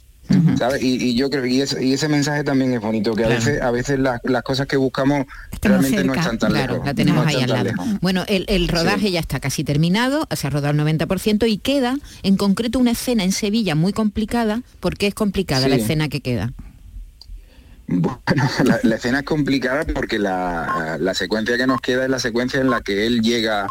[0.57, 0.81] ¿sabes?
[0.81, 3.99] Y, y yo creo y, ese mensaje también es bonito, que a veces, a veces
[3.99, 6.87] las, las cosas que buscamos Estamos realmente no están tan Claro, lejos.
[6.87, 7.65] la tenemos no ahí al lado.
[7.65, 7.87] lejos.
[8.01, 9.11] Bueno, el, el rodaje Sí.
[9.11, 13.25] ya está casi terminado, se ha rodado el 90% y queda en concreto una escena
[13.25, 14.63] en Sevilla muy complicada.
[14.79, 16.53] ¿Por qué es complicada la escena que queda?
[17.93, 18.21] Bueno,
[18.65, 22.61] la, la escena es complicada porque la, la secuencia que nos queda es la secuencia
[22.61, 23.67] en la que él llega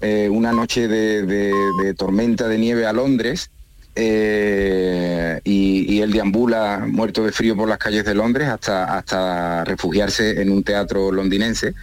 [0.00, 3.50] eh, una noche de, de- de tormenta de nieve a Londres
[3.96, 9.64] eh, y, y él deambula muerto de frío por las calles de Londres hasta, hasta
[9.64, 11.74] refugiarse en un teatro londinense.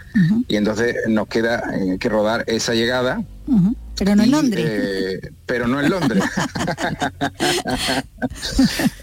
[0.47, 3.21] Y entonces nos queda eh, que rodar esa llegada.
[4.03, 4.65] Pero no en Londres.
[4.67, 6.23] eh, pero no en Londres.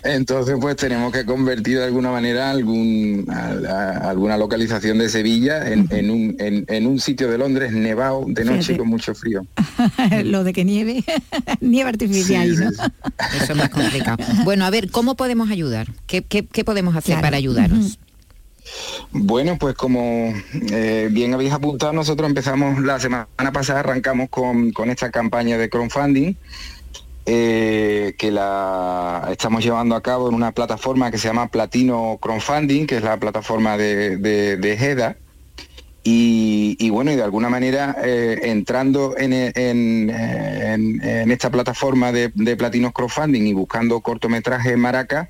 [0.03, 5.69] Entonces, pues tenemos que convertir de alguna manera algún, a- a- alguna localización de Sevilla
[5.71, 8.79] en, en un, en- en un sitio de Londres nevado de noche Fíjate.
[8.79, 9.47] con mucho frío.
[10.25, 11.05] Lo de que nieve,
[11.61, 12.71] nieve artificial, Sí, sí, ¿no?
[12.73, 12.79] sí.
[13.41, 14.17] Eso es más complicado.
[14.45, 15.87] Bueno, a ver, ¿cómo podemos ayudar?
[16.09, 17.23] ¿Qué, qué- qué podemos hacer Claro.
[17.23, 17.99] para ayudaros?
[19.11, 20.33] Bueno, pues como
[20.71, 26.35] eh, bien habéis apuntado, nosotros empezamos la semana pasada, arrancamos con, esta campaña de crowdfunding
[27.27, 32.87] eh, que la estamos llevando a cabo en una plataforma que se llama Platino Crowdfunding,
[32.87, 35.17] que es la plataforma de, de.
[36.11, 40.11] Y, bueno, y de alguna manera eh, entrando en, en-
[41.31, 45.29] esta plataforma de, de Platinos Crowdfunding y buscando cortometraje Maraca,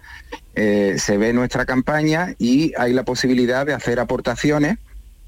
[0.61, 4.77] eh, se ve nuestra campaña y hay la posibilidad de hacer aportaciones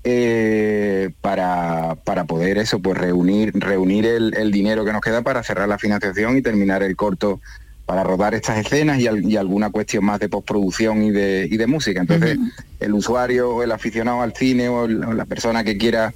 [0.02, 5.42] eh, para, para poder eso, pues reunir, reunir el, el dinero que nos queda para
[5.42, 7.40] cerrar la financiación y terminar el corto
[7.86, 11.56] para rodar estas escenas y, al- y alguna cuestión más de postproducción y de, y
[11.56, 12.00] de música.
[12.00, 12.38] Entonces,
[12.80, 16.12] el usuario o el aficionado al cine o, el- o la persona que quiera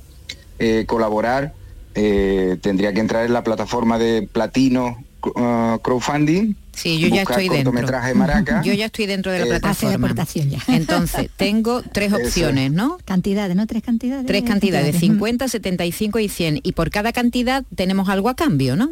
[0.58, 1.52] eh, colaborar
[1.94, 6.54] tendría que entrar en la plataforma de Platino uh, Crowdfunding.
[6.74, 7.72] Sí, yo ya estoy dentro.
[8.14, 8.62] Maraca.
[8.62, 9.94] Yo ya estoy dentro de la Eh, plataforma.
[10.06, 10.58] aportación ya.
[10.68, 12.98] Entonces, tengo tres opciones, ¿no?
[13.04, 13.66] Cantidades, ¿no?
[13.66, 14.26] Tres cantidades.
[14.26, 15.00] Tres cantidades, Ujú.
[15.06, 16.60] 50, 75 y 100.
[16.62, 18.90] Y por cada cantidad tenemos algo a cambio, ¿no?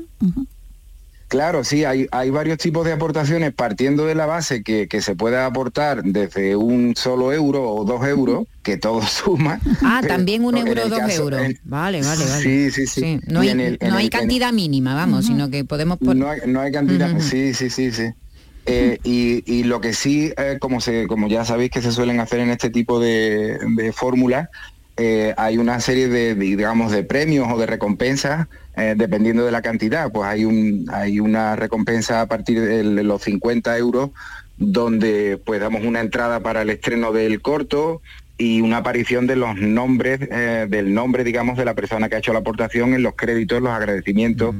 [1.33, 5.16] Claro, sí, hay, hay varios tipos de aportaciones partiendo de la base que, que se
[5.16, 9.59] puede aportar desde un solo euro o dos euros, que todo suma.
[9.83, 11.40] Ah, pero también un euro, dos caso- euros.
[11.40, 12.42] en- Vale, vale, vale.
[12.42, 13.18] Sí, sí, sí.
[13.29, 16.16] No hay, el- no hay el- cantidad mínima, vamos, sino que podemos poner...
[16.23, 17.23] No hay, no hay cantidad, Ujú.
[17.23, 18.11] sí, sí, sí, sí.
[18.66, 22.21] Eh, y, y lo que sí, eh, como se, como ya sabéis que se suelen
[22.21, 24.51] hacer en este tipo de, de fórmulas,
[24.97, 29.63] eh, hay una serie de, digamos, de premios o de recompensas eh, dependiendo de la
[29.63, 30.11] cantidad.
[30.13, 34.11] Pues hay un, hay una recompensa a partir de los 50 euros
[34.59, 38.01] donde pues damos una entrada para el estreno del corto
[38.39, 42.19] y una aparición de los nombres, eh, del nombre, digamos, de la persona que ha
[42.19, 44.55] hecho la aportación en los créditos, los agradecimientos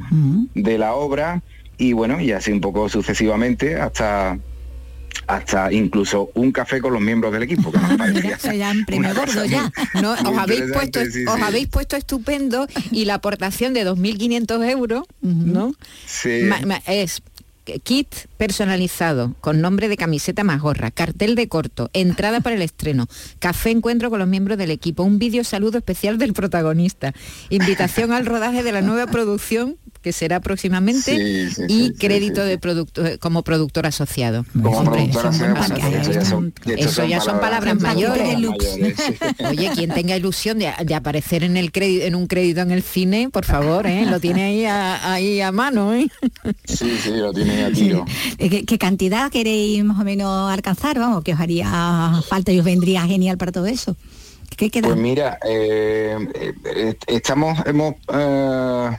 [0.55, 1.42] de la obra
[1.79, 4.38] y bueno, y así un poco sucesivamente hasta
[5.37, 7.71] hasta incluso un café con los miembros del equipo.
[7.73, 9.73] Que nos Ah, parecía ya en premio una cosa gordo ya.
[9.95, 11.42] muy- No, os habéis puesto, sí, os sí.
[11.42, 15.05] habéis puesto estupendo y la aportación de 2.500 euros.
[15.21, 15.75] ¿no?
[16.07, 16.42] Sí.
[16.49, 17.23] Ma- ma- es
[17.85, 23.07] kit personalizado con nombre de camiseta más gorra, cartel de corto, entrada para el estreno,
[23.38, 27.14] café encuentro con los miembros del equipo, un vídeo saludo especial del protagonista,
[27.51, 32.40] invitación al rodaje de la nueva producción que será próximamente Sí, sí, y sí, crédito
[32.42, 32.48] sí, sí.
[32.50, 34.44] de producto como productor asociado.
[34.52, 35.80] Como eso ya son- importante.
[36.00, 38.34] esto Eso ya son palabras mayores.
[38.34, 39.44] mayores, sí.
[39.48, 42.82] Oye, quien tenga ilusión de, de aparecer en el crédito, en un crédito en el
[42.82, 44.04] cine, por favor, ¿eh?
[44.06, 45.94] lo tiene ahí a, ahí a mano.
[45.94, 46.08] ¿eh?
[46.64, 48.04] Sí, sí, lo tiene a tiro.
[48.38, 50.98] Eh, ¿Qué, qué cantidad queréis más o menos alcanzar?
[50.98, 53.96] Vamos, que os haría falta y os vendría genial para todo eso.
[54.56, 54.88] ¿Qué queda?
[54.88, 56.16] Pues mira, eh,
[56.64, 58.90] eh, estamos, hemos, eh,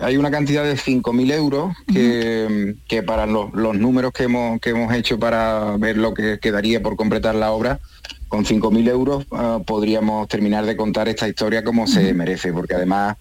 [0.00, 4.70] hay una cantidad de 5.000 euros que, que para los, los números que hemos, que
[4.70, 7.80] hemos hecho para ver lo que quedaría por completar la obra,
[8.28, 13.16] con 5.000 euros eh, podríamos terminar de contar esta historia como se merece, porque además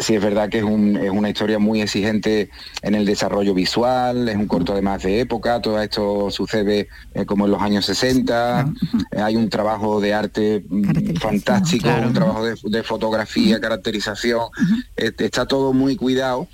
[0.00, 2.50] sí es verdad que es, un- es una historia muy exigente
[2.82, 7.46] en el desarrollo visual, es un corto además de época, todo esto sucede eh, como
[7.46, 8.68] en los años 60,
[9.12, 12.08] eh, hay un trabajo de arte mm, fantástico, claro.
[12.08, 14.42] un trabajo de, de fotografía, caracterización,
[14.96, 16.48] eh, está todo muy cuidado.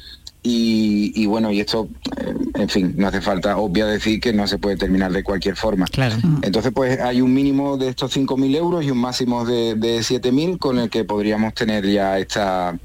[0.45, 4.49] Y, y bueno, y esto, eh, en fin, no hace falta obvia decir que no
[4.49, 5.87] se puede terminar de cualquier forma.
[5.87, 6.17] Claro.
[6.43, 10.59] Entonces, pues hay un mínimo de estos 5.000 euros y un máximo de, de 7.000
[10.59, 12.77] con el que podríamos tener ya esta,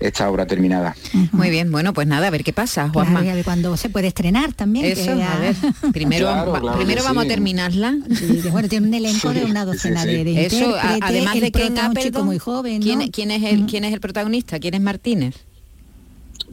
[0.00, 0.96] esta obra terminada.
[1.32, 3.20] Muy bien, bueno, pues nada, a ver qué pasa, Juanma.
[3.20, 4.86] Claro, y a ver cuándo se puede estrenar también.
[4.86, 5.54] que Eso, ya- a ver,
[5.92, 7.96] primero, Claro, va- claro que primero vamos a terminarla.
[8.18, 10.16] Sí, que, bueno, tiene un elenco de una docena sí, sí.
[10.16, 13.04] de, de Eso, además el de un chico Appleton, muy joven, ¿quién, ¿no?
[13.12, 13.66] quién es el.
[13.66, 14.58] ¿quién es el protagonista?
[14.58, 15.34] ¿Quién es Martínez?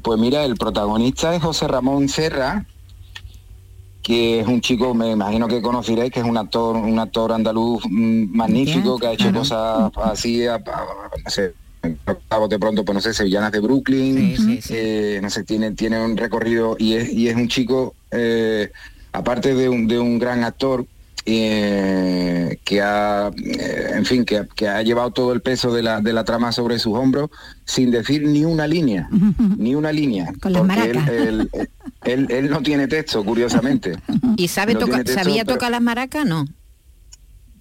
[0.02, 2.66] Pues mira, el protagonista es José Ramón Serra,
[4.04, 7.84] que es un chico, me imagino que conoceréis, que es un actor, un actor andaluz
[7.90, 9.40] mm, magnífico, que ha hecho claro.
[9.40, 10.60] cosas así, a- a-
[11.24, 11.67] no sé, a
[12.30, 14.74] bote pronto, pues no sé, sevillanas de Brooklyn, Sí, sí, sí.
[14.76, 18.72] eh, no sé, tiene, tiene un recorrido y es, y es un chico, eh,
[19.12, 20.86] aparte de un, de un gran actor,
[21.30, 26.00] eh, que ha, eh, en fin, que, que ha llevado todo el peso de la,
[26.02, 27.30] de la trama sobre sus hombros
[27.66, 29.10] sin decir ni una línea,
[29.58, 30.32] ni una línea.
[30.42, 31.14] Con las porque él, maracas.
[31.16, 31.50] él-
[32.06, 33.98] él- él no tiene texto, curiosamente.
[34.38, 36.26] ¿Y sabe No texto, sabía pero- tocar las maracas?
[36.26, 36.46] No.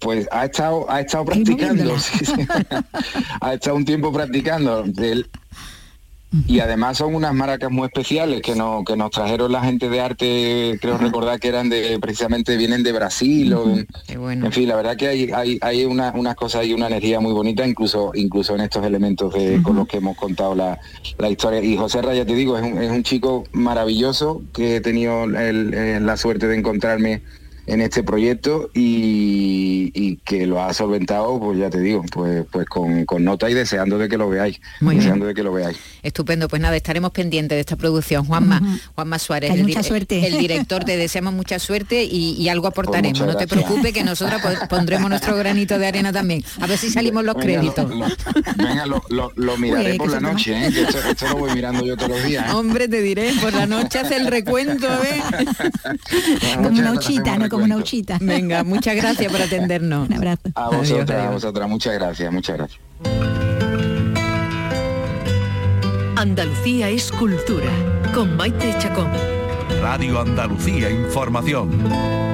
[0.07, 2.31] Pues ha estado, ha estado practicando, sí, sí.
[3.41, 4.85] ha estado un tiempo practicando.
[4.99, 5.27] Él-
[6.45, 9.99] y además son unas maracas muy especiales que, no, que nos trajeron la gente de
[9.99, 13.53] arte, creo recordar que eran de, precisamente vienen de Brasil.
[13.53, 14.45] o de- Qué bueno.
[14.45, 17.33] en fin, la verdad que hay, hay, hay una- unas cosas y una energía muy
[17.33, 20.79] bonita, incluso, incluso en estos elementos de, con los que hemos contado la,
[21.17, 21.61] la historia.
[21.61, 25.73] Y José Raya, te digo, es un, es un chico maravilloso que he tenido el-
[25.73, 27.21] eh, la suerte de encontrarme
[27.67, 32.65] en este proyecto y, y que lo ha solventado, pues ya te digo, pues, pues
[32.67, 34.59] con, con nota y deseando de que lo veáis.
[34.79, 35.03] Muy bien.
[35.03, 35.77] deseando de que lo veáis.
[36.01, 38.25] Estupendo, pues nada, estaremos pendientes de esta producción.
[38.25, 40.25] Juanma, Juanma Suárez, el, mucha suerte.
[40.25, 43.19] el director, te deseamos mucha suerte y, y algo aportaremos.
[43.19, 46.43] muchas no te preocupes que nosotros pon- pondremos nuestro granito de arena también.
[46.61, 47.89] A ver si salimos los Venga, créditos.
[47.89, 48.05] lo-
[48.63, 50.71] venga, lo, lo- lo miraré Uy, por la noche, ¿eh?
[50.71, 52.47] que esto, esto lo voy mirando yo todos los días.
[52.47, 52.53] ¿eh?
[52.53, 55.21] Hombre, te diré, por la noche hace el recuento, ¿eh?
[56.55, 57.87] Como una Muchas uchita, gracias, no como una recuento.
[57.87, 58.17] uchita.
[58.21, 60.07] Venga, muchas gracias por atendernos.
[60.07, 60.41] Un abrazo.
[60.55, 62.79] A Adiós, vosotras, a vosotras, muchas gracias, muchas gracias.
[66.15, 67.69] Andalucía es cultura.
[68.13, 69.09] Con Maite Chacón.
[69.81, 72.26] Radio Andalucía Información.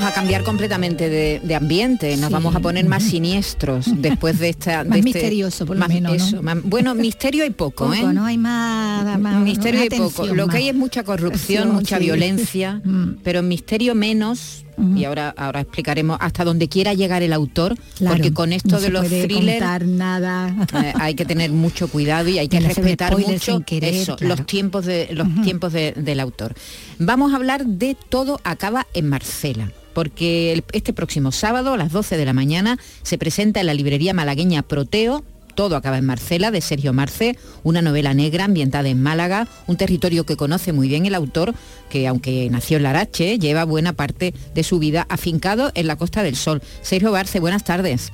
[0.00, 2.32] Vamos a cambiar completamente de, de ambiente, nos Sí.
[2.32, 4.84] vamos a poner más siniestros después de esta...
[4.84, 6.16] Más de misterioso, por lo más- menos, ¿no?
[6.16, 8.12] eso, más- bueno, misterio hay poco, Poco, ¿eh?
[8.12, 8.24] ¿no?
[8.24, 10.26] Hay más, más misterio hay poco.
[10.26, 12.04] Lo que hay es mucha corrupción, mucha sí.
[12.04, 13.18] violencia, Mm.
[13.22, 14.64] pero misterio menos.
[14.96, 18.80] Y ahora, ahora explicaremos hasta donde quiera llegar el autor, Claro, porque con esto no
[18.80, 20.54] de los thrillers nada.
[20.82, 24.36] eh, hay que tener mucho cuidado y hay que no respetar mucho querer, eso, claro.
[24.36, 26.54] los tiempos de los tiempos de- del autor.
[26.98, 29.70] Vamos a hablar de todo acaba en Marcela.
[29.92, 33.74] Porque el- este próximo sábado a las 12 de la mañana se presenta en la
[33.74, 39.02] librería malagueña Proteo todo acaba en Marcela, de Sergio Marce, una novela negra ambientada en
[39.02, 41.54] Málaga, un territorio que conoce muy bien el autor,
[41.88, 46.22] que aunque nació en Larache, lleva buena parte de su vida afincado en la Costa
[46.22, 46.62] del Sol.
[46.82, 48.12] Sergio Barce, buenas tardes.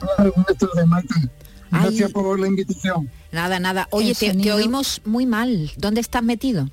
[0.00, 1.14] Hola, buenas tardes, Maite.
[1.70, 2.12] Gracias Ay.
[2.12, 3.10] por la invitación.
[3.32, 3.88] Nada, nada.
[3.90, 5.70] Oye, te, oímos muy mal.
[5.76, 6.68] ¿Dónde estás metido?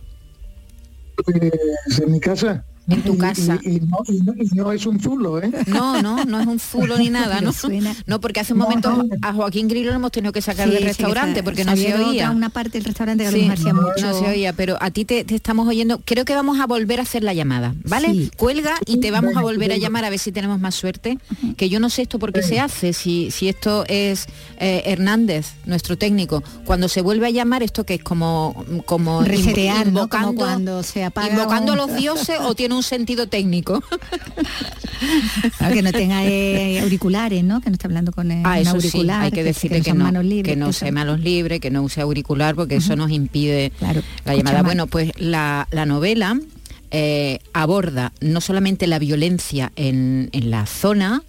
[1.16, 2.66] Pues, en mi casa.
[2.88, 3.60] En tu casa.
[3.64, 5.52] Y, y no, y no- y no es un zulo, ¿eh?
[5.68, 7.54] No, no, no es un zulo ni nada, ¿no?
[7.54, 10.74] suena- No, porque hace un momento a Joaquín Grillo lo hemos tenido que sacar Sí,
[10.76, 12.32] del restaurante porque no se otra- oía.
[12.32, 14.06] una parte del restaurante que Sí, nos hacía mucho.
[14.06, 16.02] no se oía, pero a ti te, te estamos oyendo.
[16.04, 18.10] Creo que vamos a volver a hacer la llamada, ¿vale?
[18.12, 18.32] Sí.
[18.36, 21.18] Cuelga y te vamos a volver a llamar a ver si tenemos más suerte.
[21.58, 24.28] Que yo no sé esto por qué se hace, si, si esto es
[24.60, 26.44] eh, Hernández, nuestro técnico.
[26.66, 30.10] Cuando se vuelve a llamar, esto que es como, como Resetear, ¿no?
[30.10, 33.84] Como invocando, cuando se apaga invocando a los dioses o tiene un sentido técnico.
[35.58, 37.62] Claro, que no tenga eh, auriculares, ¿no?
[37.62, 39.20] Que no esté hablando con eh, Ah, eso auricular.
[39.22, 41.70] sí, hay que decirle que, son no, manos libres, que no use manos libres, que
[41.72, 44.58] no use auricular, porque eso nos impide Claro, la llamada.
[44.58, 44.66] mal.
[44.66, 46.40] Bueno, pues la, la novela
[46.92, 51.24] eh, aborda no solamente la violencia en, en la zona,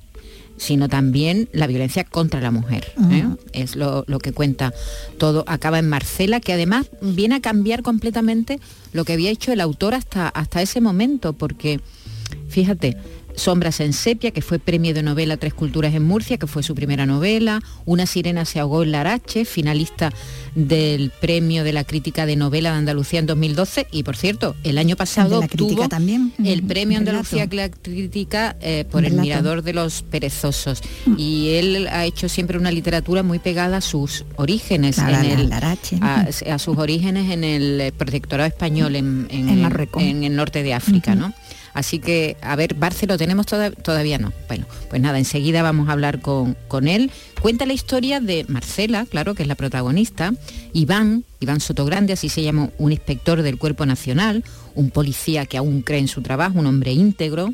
[0.57, 2.93] sino también la violencia contra la mujer.
[3.11, 3.25] ¿eh?
[3.53, 4.73] Es lo, lo que cuenta
[5.19, 5.45] todo.
[5.47, 8.61] Acaba en Marcela, que además viene a cambiar completamente
[8.93, 11.81] lo que había hecho el autor hasta, hasta ese momento, porque
[12.49, 12.97] Fíjate,
[13.37, 16.75] Sombras en sepia, que fue premio de novela Tres Culturas en Murcia, que fue su
[16.75, 17.61] primera novela.
[17.85, 20.13] Una sirena se ahogó en Larache, finalista
[20.55, 23.87] del premio de la crítica de novela de Andalucía en 2012.
[23.91, 27.19] Y por cierto, el año pasado la obtuvo también, el premio relato.
[27.19, 30.81] Andalucía la crítica eh, por el mirador de los perezosos.
[31.17, 35.49] Y él ha hecho siempre una literatura muy pegada a sus orígenes, en la- el-
[35.49, 35.99] Larache.
[36.01, 40.03] a, a sus orígenes en el eh, protectorado español en, en- En Marruecos.
[40.03, 41.33] en el norte de África, ¿no?
[41.75, 44.33] Así que, a ver, Barce, ¿lo tenemos toda- todavía no?
[44.49, 47.11] Bueno, pues nada, enseguida vamos a hablar con, con él.
[47.43, 50.33] Cuenta la historia de Marcela, claro, que es la protagonista,
[50.73, 54.45] Iván, Iván Sotogrande, así se llama un inspector del Cuerpo Nacional,
[54.75, 57.53] un policía que aún cree en su trabajo, un hombre íntegro,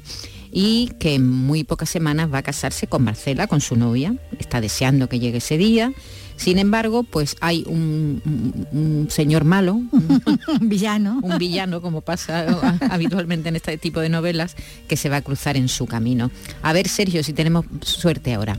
[0.52, 4.14] y que en muy pocas semanas va a casarse con Marcela, con su novia.
[4.38, 5.92] Está deseando que llegue ese día.
[6.36, 10.22] Sin embargo, pues hay un, un- un señor malo, un,
[10.62, 14.56] villano, un villano, como pasa habitualmente en este tipo de novelas,
[14.88, 16.30] que se va a cruzar en su camino.
[16.62, 18.58] A ver, Sergio, si tenemos suerte ahora.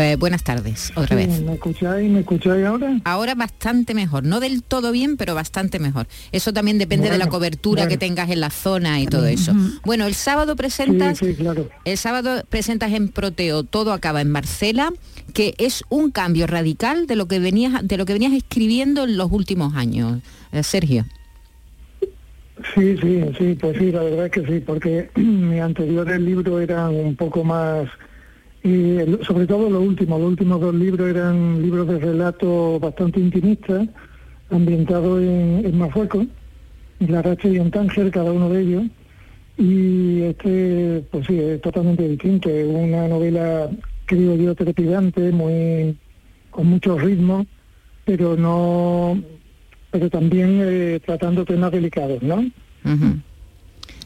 [0.00, 1.40] Eh, buenas tardes, otra Sí, vez.
[1.42, 2.08] ¿Me escucháis?
[2.08, 3.00] ¿Me escucháis ahora?
[3.04, 6.06] Ahora bastante mejor, no del todo bien, pero bastante mejor.
[6.30, 7.90] Eso también depende de la cobertura bueno.
[7.90, 9.52] que tengas en la zona y todo eso.
[9.84, 11.68] Bueno, el sábado presentas, Sí, sí, claro.
[11.84, 14.92] el sábado presentas en Proteo, todo acaba en Marcela,
[15.34, 19.16] que es un cambio radical de lo que venías, de lo que venías escribiendo en
[19.16, 20.20] los últimos años,
[20.52, 21.06] Eh, Sergio.
[22.74, 26.94] Sí, sí, sí, pues sí, la verdad es que sí, porque mi anteriores libros eran
[26.94, 27.88] un poco más,
[28.62, 33.88] y sobre todo los últimos, los últimos dos libros eran libros de relato bastante intimistas,
[34.50, 36.26] ambientados en, en Marruecos,
[37.00, 38.84] en La Racha y en Tánger, cada uno de ellos,
[39.56, 43.68] y este, pues sí, es totalmente distinto, es una novela,
[44.06, 45.96] creo yo, trepidante, muy,
[46.50, 47.46] con mucho ritmo,
[48.04, 49.20] pero no,
[49.90, 52.44] pero también eh, tratando temas delicados, ¿no?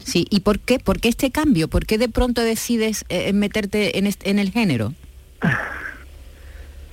[0.03, 0.79] Sí, ¿y por qué?
[0.79, 1.67] ¿Por qué este cambio?
[1.67, 4.93] ¿Por qué de pronto decides eh, meterte en, en el género?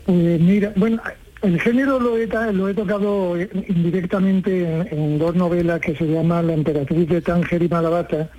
[0.07, 1.01] Pues mira, bueno,
[1.43, 6.07] el género lo he, lo he tocado eh, indirectamente en, en dos novelas que se
[6.07, 8.31] llaman La emperatriz de Tánger y Malabata,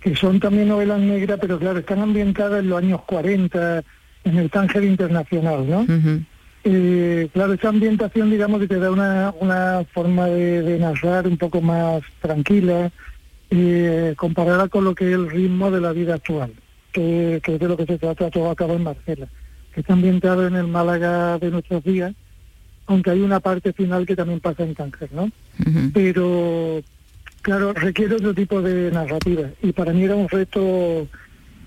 [0.00, 3.82] que son también novelas negras, pero claro, están ambientadas en los años 40,
[4.24, 5.86] en el Tánger internacional, ¿no?
[6.64, 11.36] Eh, claro, esa ambientación, digamos, que te da una, una forma de, de narrar un
[11.38, 12.90] poco más tranquila,
[13.50, 16.52] eh, comparada con lo que es el ritmo de la vida actual,
[16.92, 19.28] que, que es de lo que se trata todo acaba en Marcela,
[19.72, 22.14] que está ambientado en el Málaga de nuestros días,
[22.86, 25.30] aunque hay una parte final que también pasa en Tánger, ¿no?
[25.92, 26.80] Pero,
[27.42, 31.08] claro, requiere otro tipo de narrativa, y para mí era un reto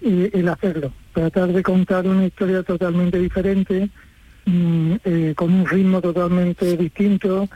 [0.01, 3.89] eh, el hacerlo, tratar de contar una historia totalmente diferente,
[4.45, 7.49] mm, eh, con un ritmo totalmente distinto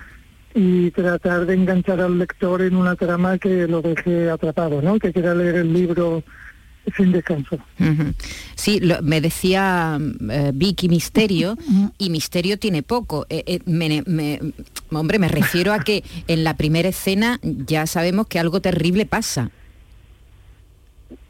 [0.56, 5.00] y tratar de enganchar al lector en una trama que lo deje atrapado, ¿no?
[5.00, 6.24] Que quiera leer el libro
[6.98, 7.56] sin descanso.
[7.80, 8.14] Ujú.
[8.56, 9.98] Sí, lo- me decía
[10.30, 11.58] eh, Vicky Misterio
[11.98, 13.26] y Misterio tiene poco.
[13.30, 14.40] Eh, eh, me- me-
[14.92, 19.50] hombre, me refiero a que en la primera escena ya sabemos que algo terrible pasa.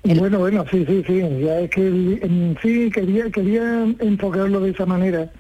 [0.06, 1.20] Bueno, bueno, sí, sí, sí.
[1.46, 5.32] Ya es que en sí quería quería enfocarlo de esa manera,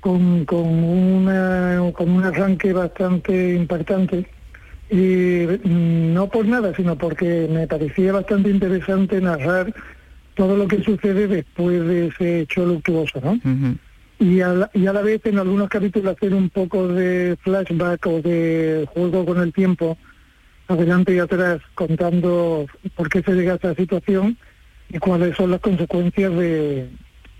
[0.00, 4.26] con, con una con un arranque bastante impactante.
[4.90, 9.74] Y mm, no por nada, sino porque me parecía bastante interesante narrar
[10.34, 13.38] todo lo que sucede después de ese hecho luctuoso, ¿no?
[14.20, 18.06] y a, la, y a la vez en algunos capítulos hacer un poco de flashback
[18.06, 19.96] o de juego con el tiempo,
[20.66, 24.36] adelante y atrás, contando por qué se llega a esa situación
[24.88, 26.88] y cuáles son las consecuencias de,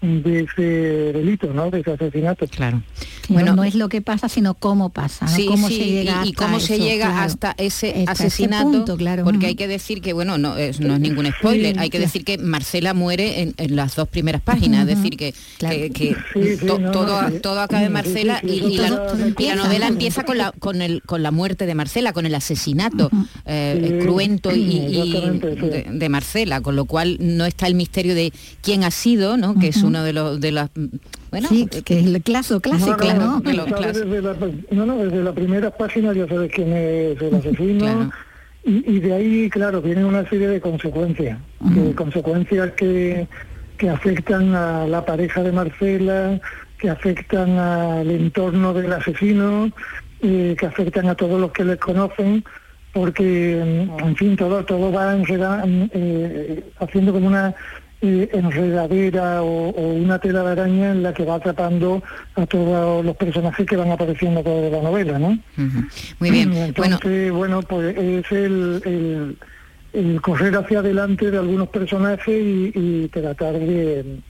[0.00, 1.70] de ese delito, ¿no?
[1.70, 2.46] De ese asesinato.
[2.46, 2.82] Claro.
[3.28, 5.32] Bueno, no es lo que pasa, sino cómo pasa, ¿no?
[5.32, 7.20] Sí, cómo sí, se llega y, cómo se eso, llega claro.
[7.22, 9.24] hasta ese Hasta ese asesinato, punto, claro.
[9.24, 11.98] porque hay que decir que, bueno, no es, no es ningún spoiler, Sí, hay que
[11.98, 12.06] claro.
[12.08, 16.16] decir que Marcela muere en, en las dos primeras páginas, es decir, que, que- que
[16.32, 18.88] Sí, sí, to- no, todo, todo acaba en Sí, Marcela sí, sí, y, y la,
[18.88, 19.56] todo- todo y la empieza.
[19.56, 23.10] novela empieza con la, con, el, con la muerte de Marcela, con el asesinato
[23.44, 28.32] eh, Sí, cruento y, de, de Marcela, con lo cual no está el misterio de
[28.62, 29.58] quién ha sido, ¿no?
[29.58, 30.70] que es uno de los de las
[31.30, 33.40] bueno sí, que es el caso clásico, ¿no?
[33.40, 34.10] de los sabes clásicos.
[34.10, 34.34] desde la,
[34.70, 38.10] no, no, desde la primera página ya sabes quién es el asesino.
[38.64, 41.38] Y, y de ahí, claro, viene una serie de consecuencias.
[41.94, 43.26] consecuencias que,
[43.78, 46.40] que afectan a la pareja de Marcela,
[46.78, 49.70] que afectan al entorno del asesino,
[50.20, 52.44] eh, que afectan a todos los que les conocen,
[52.92, 57.54] porque, en fin, todo, todo va eh, haciendo como una
[58.00, 62.02] eh, enredadera o, o una tela de araña en la que va atrapando
[62.36, 65.38] a todos los personajes que van apareciendo por la novela, ¿no?
[66.18, 69.36] Muy bien, bueno, Entonces, bueno, pues es el, el,
[69.92, 74.20] el correr hacia adelante de algunos personajes y, y tratar de,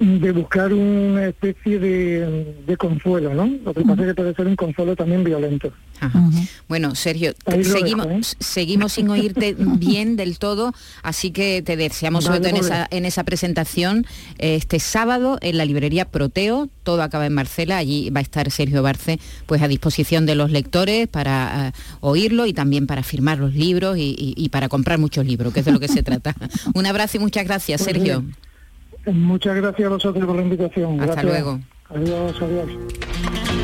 [0.00, 3.46] de buscar una especie de, de consuelo, ¿no?
[3.64, 5.72] Lo que pasa es que puede ser un consuelo también violento.
[6.00, 6.22] Ajá.
[6.68, 7.32] Bueno, Sergio,
[7.62, 8.22] seguimos, dejo, ¿eh?
[8.40, 10.72] seguimos sin oírte bien del todo,
[11.02, 12.66] así que te deseamos Vale, suerte en vale.
[12.66, 14.04] esa, en esa presentación
[14.38, 18.82] este sábado en la librería Proteo, todo acaba en Marcela, allí va a estar Sergio
[18.82, 23.54] Barce pues a disposición de los lectores para eh, oírlo y también para firmar los
[23.54, 26.34] libros y, y- y para comprar muchos libros, que es de lo que se trata.
[26.74, 28.20] Un abrazo y muchas gracias, Pues Sergio.
[28.20, 28.34] bien.
[29.06, 31.00] Muchas gracias a vosotros por la invitación.
[31.00, 31.24] Hasta Gracias.
[31.24, 31.60] luego.
[31.90, 33.63] Adiós, adiós.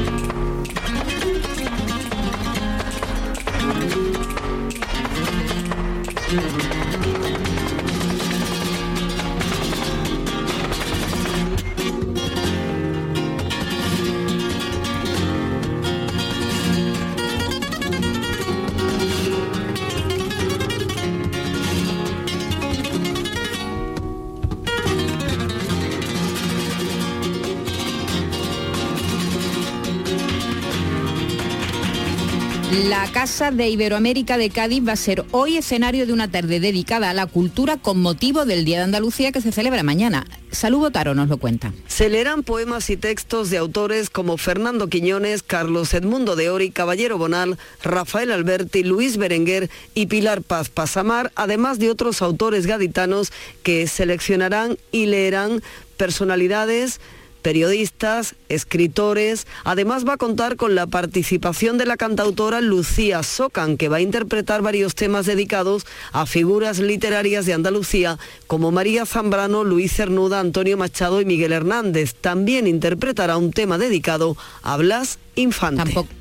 [33.40, 37.14] Casa de Iberoamérica de Cádiz va a ser hoy escenario de una tarde dedicada a
[37.14, 40.26] la cultura con motivo del Día de Andalucía que se celebra mañana.
[40.50, 41.72] Salud Botaro nos lo cuenta.
[41.88, 47.16] Se leerán poemas y textos de autores como Fernando Quiñones, Carlos Edmundo de Ori, Caballero
[47.16, 53.32] Bonal, Rafael Alberti, Luis Berenguer y Pilar Paz Pasamar, además de otros autores gaditanos
[53.62, 55.62] que seleccionarán y leerán
[55.96, 57.00] personalidades
[57.40, 59.46] periodistas, escritores.
[59.64, 64.00] Además va a contar con la participación de la cantautora Lucía Socan, que va a
[64.00, 70.76] interpretar varios temas dedicados a figuras literarias de Andalucía como María Zambrano, Luis Cernuda, Antonio
[70.76, 72.14] Machado y Miguel Hernández.
[72.14, 76.19] También interpretará un tema dedicado a Blas Infante.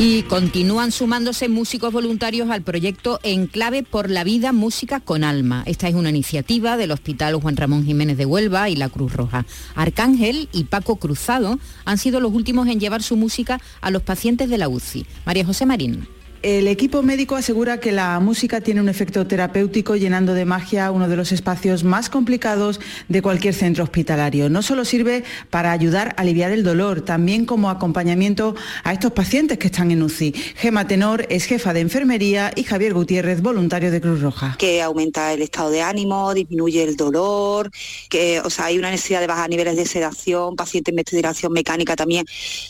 [0.00, 5.64] Y continúan sumándose músicos voluntarios al proyecto Enclave por la Vida Música con Alma.
[5.66, 9.44] Esta es una iniciativa del Hospital Juan Ramón Jiménez de Huelva y la Cruz Roja.
[9.74, 14.48] Arcángel y Paco Cruzado han sido los últimos en llevar su música a los pacientes
[14.48, 15.04] de la UCI.
[15.26, 16.06] María José Marín.
[16.42, 21.08] El equipo médico asegura que la música tiene un efecto terapéutico llenando de magia uno
[21.08, 22.78] de los espacios más complicados
[23.08, 24.48] de cualquier centro hospitalario.
[24.48, 29.58] No solo sirve para ayudar a aliviar el dolor, también como acompañamiento a estos pacientes
[29.58, 30.32] que están en UCI.
[30.32, 34.54] Gema Tenor es jefa de enfermería y Javier Gutiérrez, voluntario de Cruz Roja.
[34.58, 37.68] que aumenta el estado de ánimo, disminuye el dolor,
[38.08, 41.96] que o sea, hay una necesidad de bajar niveles de sedación, pacientes en ventilación mecánica
[41.96, 42.24] también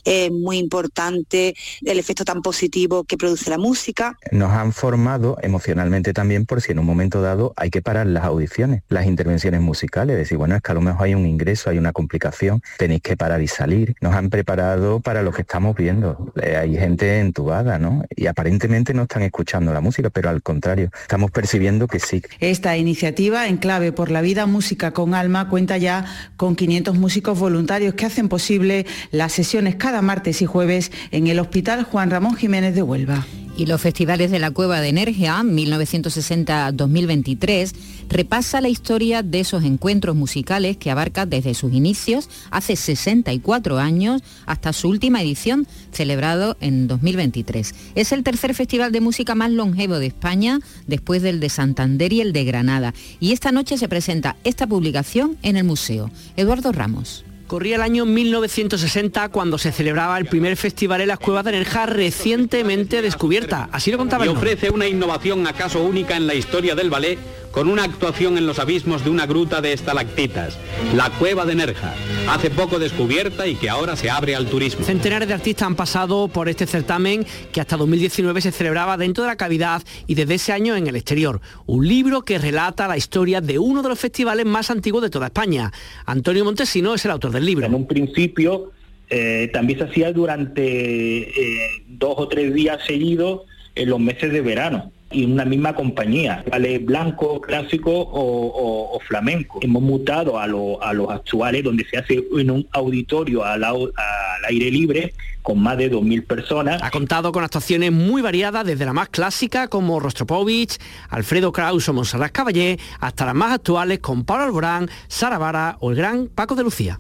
[0.05, 1.55] es muy importante,
[1.85, 4.17] el efecto tan positivo que produce la música.
[4.33, 8.25] Nos han formado emocionalmente también por si en un momento dado hay que parar las
[8.25, 11.79] audiciones, las intervenciones musicales, decir, bueno, es que a lo mejor hay un ingreso, hay
[11.79, 13.95] una complicación, tenéis que parar y salir.
[14.01, 16.33] Nos han preparado para lo que estamos viendo.
[16.43, 18.05] Eh, hay gente entubada, ¿no?
[18.15, 22.23] Y aparentemente no están escuchando la música, pero al contrario, estamos percibiendo que sí.
[22.41, 26.05] Esta iniciativa, En Clave por la Vida Música con Alma, cuenta ya
[26.37, 31.39] con 500 músicos voluntarios que hacen posible las sesiones cada martes y jueves en el
[31.39, 33.27] Hospital Juan Ramón Jiménez de Huelva.
[33.59, 37.73] Y los festivales de la Cueva de Energía 1960-2023
[38.09, 44.23] repasa la historia de esos encuentros musicales que abarca desde sus inicios hace 64 años
[44.47, 47.75] hasta su última edición celebrado en 2023.
[47.97, 52.21] Es el tercer festival de música más longevo de España después del de Santander y
[52.21, 52.95] el de Granada.
[53.19, 56.13] Y esta noche se presenta esta publicación en el museo.
[56.37, 57.25] Eduardo Ramos.
[57.49, 61.87] Corría el año 1960 cuando se celebraba el primer festival en las cuevas de Nerja
[61.87, 63.71] recientemente descubierta.
[63.73, 67.19] Así lo contaba y ofrece una innovación acaso única en la historia del ballet
[67.59, 70.57] con una actuación en los abismos de una gruta de estalactitas,
[70.95, 71.93] la Cueva de Nerja,
[72.29, 74.85] hace poco descubierta y que ahora se abre al turismo.
[74.85, 79.31] Centenares de artistas han pasado por este certamen que hasta 2019 se celebraba dentro de
[79.31, 81.41] la cavidad y desde ese año en el exterior.
[81.67, 85.27] Un libro que relata la historia de uno de los festivales más antiguos de toda
[85.27, 85.73] España.
[86.07, 87.67] Antonio Montesino es el autor del libro.
[87.67, 88.71] En un principio
[89.11, 93.41] eh, también se hacía durante eh, dos o tres días seguidos
[93.75, 99.59] en los meses de verano y una misma compañía, vale blanco, clásico o, flamenco.
[99.63, 103.91] Hemos mutado a, lo- a los actuales donde se hace en un auditorio al, au-
[103.97, 106.83] al aire libre con más de 2.000 personas.
[106.83, 110.77] Ha contado con actuaciones muy variadas, desde la más clásica como Rostropovich,
[111.09, 115.91] Alfredo Kraus o Monserrat Caballé, hasta las más actuales con Pablo Alborán, Sara Vara o
[115.91, 116.99] el gran Paco de Lucía.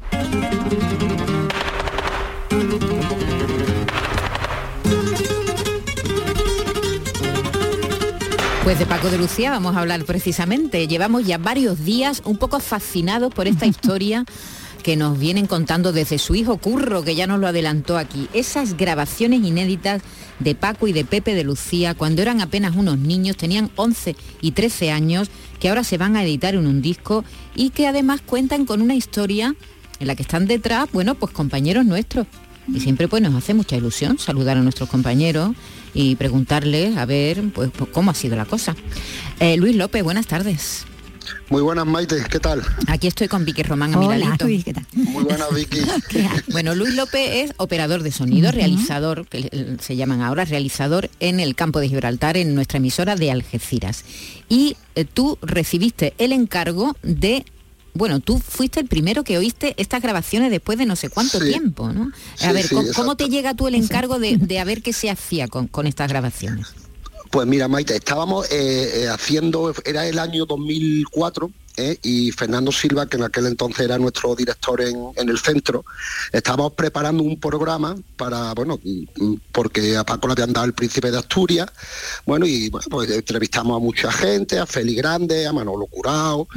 [8.68, 10.86] Pues de Paco de Lucía vamos a hablar precisamente.
[10.86, 14.26] Llevamos ya varios días un poco fascinados por esta historia
[14.82, 18.28] que nos vienen contando desde su hijo Curro, que ya nos lo adelantó aquí.
[18.34, 20.02] Esas grabaciones inéditas
[20.38, 24.50] de Paco y de Pepe de Lucía cuando eran apenas unos niños, tenían 11 y
[24.50, 28.66] 13 años, que ahora se van a editar en un disco y que además cuentan
[28.66, 29.54] con una historia
[29.98, 32.26] en la que están detrás, bueno, pues compañeros nuestros.
[32.72, 35.52] Y siempre pues nos hace mucha ilusión saludar a nuestros compañeros
[35.94, 38.76] y preguntarles a ver pues, pues, cómo ha sido la cosa.
[39.40, 40.84] Eh, Luis López, buenas tardes.
[41.50, 42.62] Muy buenas, Maite, ¿qué tal?
[42.88, 44.44] Aquí estoy con Vicky Román a mi Hola, ladito.
[44.44, 44.86] Luis, ¿qué tal?
[44.92, 45.80] Muy buenas, Vicky.
[46.52, 51.54] Bueno, Luis López es operador de sonido, realizador, que se llaman ahora, realizador en el
[51.54, 54.04] campo de Gibraltar, en nuestra emisora de Algeciras.
[54.48, 57.44] Y eh, tú recibiste el encargo de...
[57.98, 61.48] Bueno, tú fuiste el primero que oíste estas grabaciones después de no sé cuánto Sí.
[61.48, 62.12] tiempo, ¿no?
[62.36, 64.92] Sí, a ver, sí, ¿cómo, te llega tú el encargo de, de a ver qué
[64.92, 66.68] se hacía con, con estas grabaciones?
[67.30, 71.98] Pues mira, Maite, estábamos eh, eh, haciendo, era el año 2004, ¿eh?
[72.02, 75.84] y Fernando Silva, que en aquel entonces era nuestro director en, en el centro,
[76.32, 81.10] estábamos preparando un programa para, bueno, mm, porque a Paco le habían dado el príncipe
[81.10, 81.68] de Asturias,
[82.26, 86.48] bueno, y bueno, pues entrevistamos a mucha gente, a Feli Grande, a Manolo Curao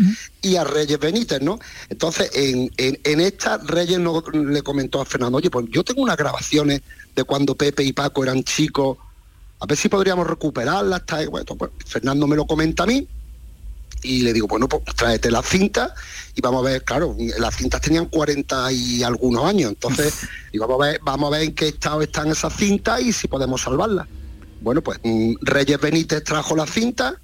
[0.41, 1.59] y a Reyes Benítez, ¿no?
[1.89, 6.01] Entonces, en, en- en esta, Reyes no, le comentó a Fernando, oye, pues yo tengo
[6.01, 6.81] unas grabaciones
[7.15, 8.97] de cuando Pepe y Paco eran chicos,
[9.59, 11.05] a ver si podríamos recuperarlas.
[11.05, 11.29] tal".
[11.29, 13.07] Bueno, pues Fernando me lo comenta a mí,
[14.03, 15.93] y le digo, bueno, pues tráete la cinta
[16.35, 20.13] y vamos a ver, claro, las cintas tenían 40 y algunos años, entonces
[20.53, 23.27] digo, vamos a ver, vamos a ver en qué estado están esas cintas y si
[23.27, 24.07] podemos salvarlas.
[24.61, 27.15] Bueno, pues mm, Reyes Benítez trajo la cinta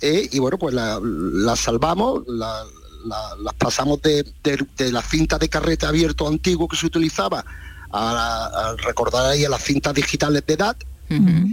[0.00, 2.64] eh, y bueno, pues la- las salvamos, la-
[3.06, 7.44] la- las pasamos de, de- de la cinta de carrete abierto antiguo que se utilizaba
[7.90, 10.76] a, a recordar ahí a las cintas digitales de edad.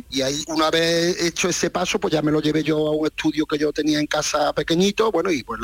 [0.10, 3.06] Y ahí, una vez hecho ese paso, pues ya me lo llevé yo a un
[3.08, 5.60] estudio que yo tenía en casa pequeñito, bueno, y pues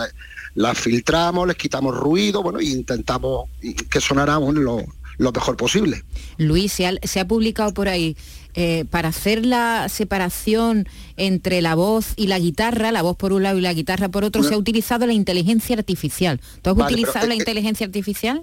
[0.55, 3.49] la- filtramos, les quitamos ruido, bueno, y intentamos
[3.89, 4.83] que sonara bueno, lo,
[5.17, 6.03] lo mejor posible.
[6.37, 8.15] Luis, se ha, se ha publicado por ahí
[8.53, 13.43] eh, para hacer la separación entre la voz y la guitarra, la voz por un
[13.43, 16.39] lado y la guitarra por otro, se ha utilizado la inteligencia artificial.
[16.61, 18.41] ¿Tú has Vale, pero, utilizado la eh, inteligencia artificial?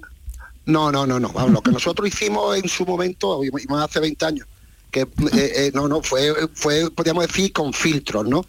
[0.67, 1.29] No, no, no, no.
[1.31, 4.47] Vamos, lo que nosotros hicimos en su momento, más hace 20 años,
[4.95, 8.47] que eh, eh, no, no, fue, fue, podríamos decir, con filtros, ¿no?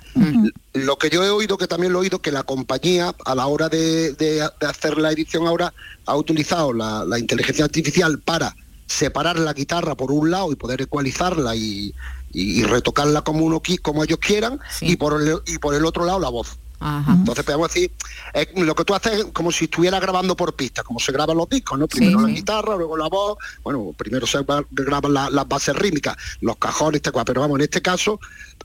[0.74, 3.48] Lo que yo he oído, que también lo he oído, que la compañía a la
[3.48, 5.74] hora de, de- de hacer la edición ahora
[6.06, 10.82] ha utilizado la, la inteligencia artificial para separar la guitarra por un lado y poder
[10.84, 11.96] ecualizarla y,
[12.32, 16.06] y- y retocarla como uno como ellos quieran y por el, y por el otro
[16.06, 16.60] lado la voz.
[16.82, 17.91] Entonces podemos decir,
[18.34, 21.38] es lo que tú haces es como si estuviera grabando por pista, como se graban
[21.38, 21.88] los discos, ¿no?
[21.88, 24.39] Primero la guitarra, luego la voz, bueno, primero se
[24.71, 28.19] graban la- las bases rítmicas, los cajones, este, pero vamos, en este caso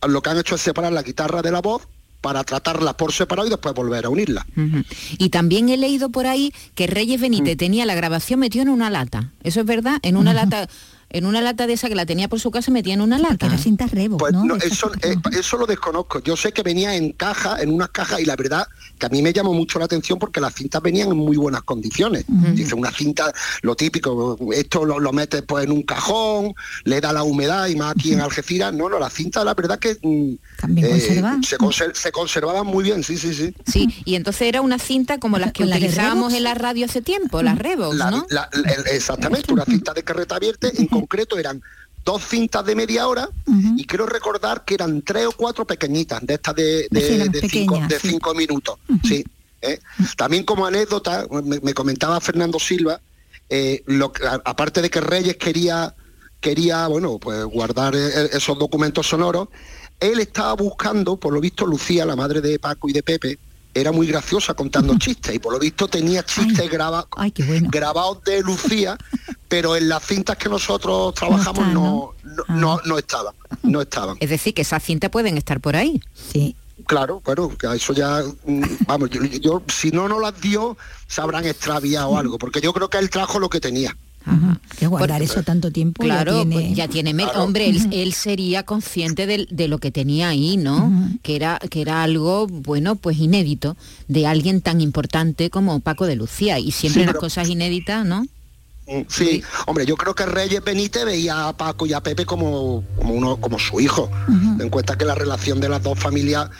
[0.06, 1.82] lo que han hecho es separar la guitarra de la voz
[2.20, 4.44] para tratarlas por separado y después volver a unirlas.
[4.54, 4.82] Ujú.
[5.16, 7.22] Y también he leído por ahí que Reyes Mm.
[7.22, 9.30] Benítez tenía la grabación metido en una lata.
[9.42, 9.98] ¿Eso es verdad?
[10.02, 10.68] En una lata
[11.10, 13.46] en una lata de esa que la tenía por su casa metía en una lata.
[13.46, 16.20] era cintas Revo, Pues no, eso, eh, eso lo desconozco.
[16.20, 18.66] Yo sé que venía en caja, en unas cajas, y la verdad
[18.98, 21.62] que a mí me llamó mucho la atención porque las cintas venían en muy buenas
[21.62, 22.24] condiciones.
[22.54, 23.32] Dice, una cinta,
[23.62, 26.54] lo típico, esto lo, lo metes pues en un cajón,
[26.84, 28.72] le da la humedad y más aquí en Algeciras.
[28.72, 31.42] No, no, las cintas la verdad que mm, También conservan.
[31.42, 33.52] se, conser- se conservaban muy bien, sí, sí, sí.
[33.66, 37.02] Sí, y entonces era una cinta como las que ¿La utilizábamos en la radio hace
[37.02, 38.26] tiempo, las Revox, La- ¿no?
[38.30, 41.62] la- el- exactamente, una cinta de carreta abierta, en concreto eran
[42.04, 43.28] dos cintas de media hora
[43.76, 47.78] y quiero recordar que eran tres o cuatro pequeñitas, de estas de, de- Sí, cinco,
[47.88, 48.08] de sí.
[48.08, 48.76] cinco minutos.
[49.04, 49.24] Sí,
[49.60, 49.78] ¿eh?
[50.16, 53.00] También como anécdota, me, me comentaba Fernando Silva,
[53.50, 55.94] eh, lo que- a- aparte de que Reyes quería,
[56.40, 59.48] quería bueno, pues guardar eh, esos documentos sonoros,
[60.00, 63.38] él estaba buscando, por lo visto, Lucía, la madre de Paco y de Pepe,
[63.74, 67.06] era muy graciosa contando chistes y por lo visto tenía chistes graba-
[67.70, 68.96] grabados de Lucía,
[69.50, 73.34] pero en las cintas que nosotros trabajamos no, no, no, no estaban,
[73.64, 74.16] no estaban.
[74.20, 76.00] Es decir, que esas cintas pueden estar por ahí.
[76.32, 76.56] Sí.
[76.86, 80.78] Claro, bueno, que a eso ya, mm, vamos, yo, yo- si no nos las dio,
[81.06, 83.94] se habrán extraviado algo, porque yo creo que él trajo lo que tenía.
[84.78, 87.42] Que guardar eso tanto tiempo ya Claro, tiene- pues ya tiene mérito.
[87.42, 90.92] Hombre, él, él sería consciente del- de, lo que tenía ahí, ¿no?
[91.22, 93.76] Que era que era algo, bueno, pues inédito
[94.08, 96.58] de alguien tan importante como Paco de Lucía.
[96.58, 98.24] Y siempre Sí, las pero- cosas inéditas, ¿no?
[98.90, 102.82] Mm, Sí, hombre, yo creo que Reyes Benítez veía a Paco y a Pepe como,
[102.96, 104.10] como uno, como su hijo.
[104.26, 106.50] Ten en cuenta que la relación de las dos familias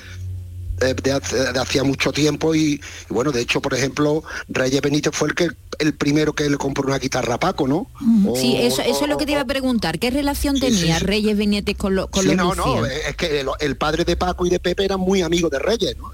[0.80, 1.12] eh, de,
[1.60, 2.80] hacía mucho tiempo y, y
[3.12, 6.86] bueno, de hecho, por ejemplo, Reyes Benítez fue el que el primero que le compró
[6.86, 7.90] una guitarra a Paco, ¿no?
[8.26, 9.98] O- Sí, eso, eso o- es lo que te iba a preguntar.
[9.98, 11.04] ¿Qué relación Sí, tenía sí.
[11.04, 14.16] Reyes Benítez con, lo- con Sí, los no, no, es que el, el padre de
[14.16, 16.10] Paco y de Pepe eran muy amigos de Reyes, ¿no?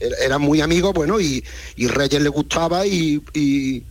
[0.00, 1.42] Er- Eran muy amigos, bueno, y,
[1.76, 3.82] y Reyes le gustaba y, y,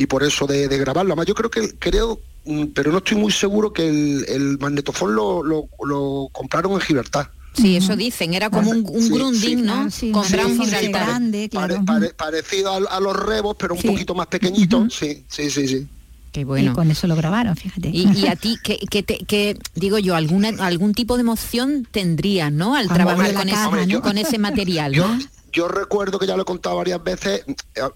[0.00, 1.12] y por eso de, de grabarlo.
[1.12, 5.14] Además, yo creo que, creo, mm, pero no estoy muy seguro que el, el magnetofón
[5.14, 7.30] lo, lo, lo compraron en Gibraltar.
[7.54, 8.34] Sí, eso dicen.
[8.34, 9.58] Era como un, un Sí, grunding,
[9.90, 10.10] sí.
[10.10, 10.12] ¿no?
[10.12, 11.20] Con Sí, gran sí, sí, Gibraltar.
[11.20, 14.86] pare- pare- pare- parecido a, a los rebos, pero un poquito más pequeñito.
[14.90, 15.86] Sí, sí, sí, sí.
[16.30, 16.70] Qué bueno.
[16.70, 17.88] Y con eso lo grabaron, fíjate.
[17.88, 21.88] Y, y a ti, que, que, te- que, digo yo, alguna, algún tipo de emoción
[21.90, 22.76] tendrías, ¿no?
[22.76, 24.02] Al Cuando trabajar con, ese, caja, ¿no?
[24.02, 25.18] con ese material, Yo, ¿no?
[25.18, 25.26] yo
[25.68, 27.44] recuerdo que ya lo he contado varias veces,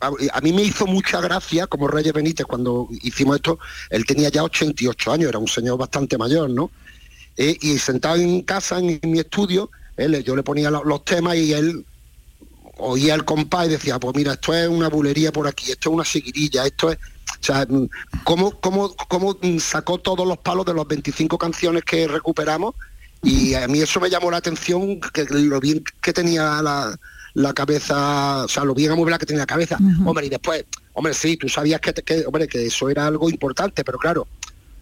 [0.00, 3.59] a, mí me hizo mucha gracia, como Reyes Benítez, cuando hicimos esto,
[3.90, 6.70] él tenía ya 88 años, era un señor bastante mayor, ¿no?
[7.36, 11.36] Eh, y sentado en casa, en, mi estudio, él, yo le ponía lo- los temas
[11.36, 11.84] y él
[12.78, 15.94] oía el compás y decía, pues mira, esto es una bulería por aquí, esto es
[15.94, 16.98] una seguirilla, esto es...
[17.40, 17.66] O sea,
[18.24, 22.74] ¿cómo, cómo, cómo sacó todos los palos de las 25 canciones que recuperamos?
[23.22, 26.96] Y a mí eso me llamó la atención, que lo bien que tenía la,
[27.35, 29.78] la cabeza, o sea, lo bien amueblada que tenía la cabeza.
[30.07, 33.30] Hombre, y después, hombre, sí, tú sabías que, te- que, hombre, que eso era algo
[33.30, 34.26] importante, pero claro,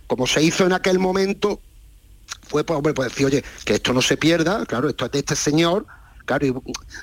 [0.07, 1.61] como se hizo en aquel momento,
[2.49, 5.19] fue pues, hombre, pues decir, oye, que esto no se pierda, claro, esto es de
[5.21, 5.87] este señor,
[6.25, 6.55] claro, y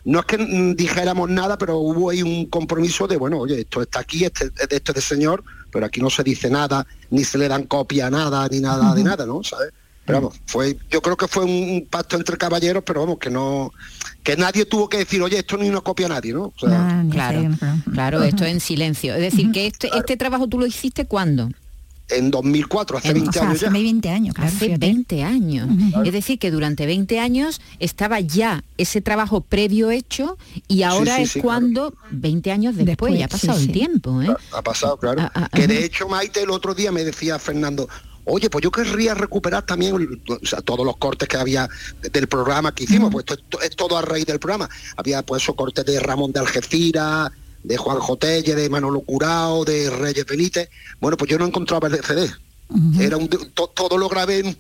[0.06, 0.38] no es que
[0.76, 4.68] dijéramos nada, pero hubo ahí un compromiso de, bueno, oye, esto está aquí, este, es
[4.70, 8.10] de este señor, pero aquí no se dice nada, ni se le dan copia a
[8.10, 9.44] nada, ni nada de nada, ¿no?
[9.44, 9.72] ¿Sabes?
[10.06, 13.74] Pero vamos, fue, yo creo que fue un pacto entre caballeros, pero vamos, que no,
[14.28, 16.52] que nadie tuvo que decir, oye, esto ni una copia a nadie, ¿no?
[16.54, 17.50] O sea, claro,
[17.94, 19.16] claro, esto en silencio.
[19.16, 21.50] Es decir, que este, este trabajo tú lo hiciste cuándo?
[22.10, 23.70] en 2004, hace 20 años ya.
[23.70, 25.68] 20 años, Hace 20 años.
[26.06, 31.24] Es decir, que durante 20 años estaba ya ese trabajo previo hecho y ahora sí,
[31.24, 33.66] es sí, cuando, 20 años después, Después, ya ha pasado sí.
[33.66, 34.34] el tiempo, ¿eh?
[34.54, 35.22] Ha pasado, claro.
[35.22, 35.68] Ah, ah, que ajá.
[35.68, 37.90] de hecho, Maite, el otro día me decía Fernando,
[38.28, 41.70] oye, pues yo querría recuperar también el- o sea, todos los cortes que había
[42.12, 44.70] del programa que hicimos, pues esto es, es todo a raíz del programa.
[44.96, 47.32] Había pues esos cortes de Ramón de Algeciras,
[47.64, 50.70] de Juan Jotelle, de Manolo Curao, de Reyes Benítez.
[51.00, 52.30] Bueno, pues yo no encontraba el CD.
[53.00, 54.48] Era un, de- to- todo lo grabé en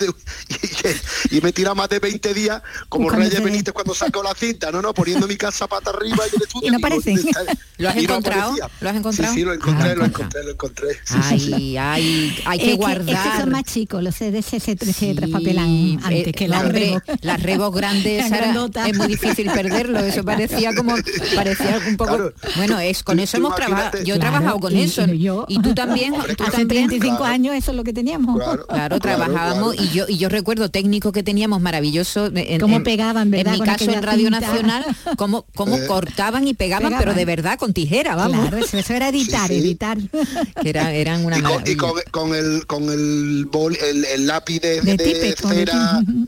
[1.31, 3.43] y, y me tira más de 20 días como Reyes.
[3.43, 6.67] Benítez cuando sacó la cinta, no, no, poniendo mi casa pata arriba y el estudio.
[6.67, 7.15] Y no digo, aparecen.
[7.15, 7.43] ¿dónde está?
[7.77, 8.41] ¿Lo has Y no encontrado?
[8.53, 8.69] aparecía.
[8.81, 9.33] ¿Lo has encontrado?
[9.33, 10.87] Sí, sí, lo encontré, Ah, lo encontré, lo encontré.
[11.09, 13.09] Ay, ay, hay que Es guardar.
[13.27, 16.79] es que son más chicos, los CDs se, se, traspapelan antes eh, que la hombre,
[17.05, 17.19] Rebo.
[17.21, 18.87] las rebos grandes Las ahora grandotas.
[18.89, 20.95] es muy difícil perderlo eso parecía como
[21.35, 22.33] parecía un poco Claro.
[22.55, 25.05] bueno es con Tú- eso tú hemos trabajado yo he Claro, trabajado con y- eso
[25.05, 27.33] y yo- y tú también Hombre, tú Hace también 35 Claro.
[27.33, 28.37] años eso es lo que teníamos.
[28.67, 28.99] Claro.
[28.99, 29.89] Trabajábamos claro.
[29.91, 33.55] y yo y yo recuerdo técnicos que teníamos maravillosos en, Cómo en- pegaban, ¿verdad?
[33.55, 34.29] En mi caso en Radio.
[34.29, 34.85] Nacional,
[35.17, 35.87] cómo, cómo Eh.
[35.87, 36.99] cortaban y pegaban, Pegaban.
[37.03, 38.39] pero de verdad con tijera, vamos.
[38.49, 39.59] Claro, eso, eso era editar, Sí, sí.
[39.67, 39.97] editar.
[40.61, 41.77] Que era, eran una y con, y maravilla.
[41.77, 45.57] con, con el con el, bol, el, el lápiz de, De de tipe, con el
[45.57, 46.21] cera tipe.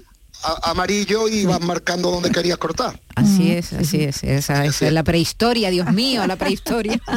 [0.44, 3.00] A- amarillo y vas marcando donde querías cortar.
[3.16, 7.02] Así es, así es, esa, esa es la prehistoria, Dios mío, la prehistoria.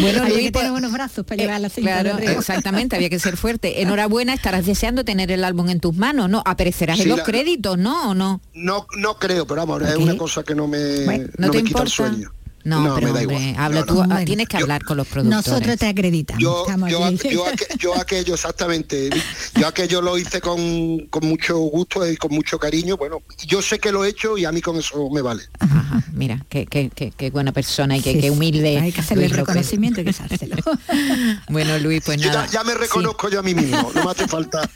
[0.00, 2.96] bueno, Había Luis, que pues, tener unos brazos para eh, llevar la cinta claro, exactamente,
[2.96, 3.82] había que ser fuerte.
[3.82, 6.42] Enhorabuena, estarás deseando tener el álbum en tus manos, ¿no?
[6.46, 8.10] Aparecerás en los la- créditos, ¿no?
[8.10, 8.40] ¿O no?
[8.54, 11.58] No no creo, pero vamos, es una cosa que no me, Bueno, ¿no no te
[11.58, 11.90] me quita el importa?
[11.90, 12.30] sueño.
[12.64, 13.64] No, No, pero me da hombre, igual.
[13.64, 14.02] habla No, tú, no.
[14.02, 15.46] ah, Bueno, tienes que hablar con los productores.
[15.46, 16.42] Nosotros te acreditamos.
[16.42, 19.10] Yo, yo, aqu- yo, aqu- yo aquello, exactamente,
[19.58, 23.78] yo aquello lo hice con, con mucho gusto y con mucho cariño, bueno, yo sé
[23.78, 25.42] que lo he hecho y a mí con eso me vale.
[25.60, 28.30] Ajá, mira, qué, qué, qué, qué buena persona y qué, Sí, qué sí.
[28.30, 28.78] humilde.
[28.78, 29.46] Hay que hacerle el López.
[29.46, 30.14] reconocimiento y que.
[31.48, 32.46] Bueno, Luis, pues nada.
[32.46, 34.68] ya, ya me reconozco yo a mí mismo, no me hace falta.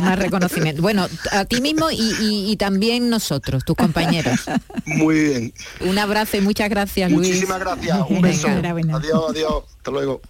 [0.00, 0.80] Más reconocimiento.
[0.82, 4.40] Bueno, a ti mismo y, y- y también nosotros, tus compañeros.
[4.86, 5.52] Muy bien.
[5.80, 7.17] Un abrazo y muchas gracias, Luis.
[7.18, 8.48] Muchísimas gracias, un Venga, beso.
[8.96, 10.20] Adiós, adiós, hasta luego.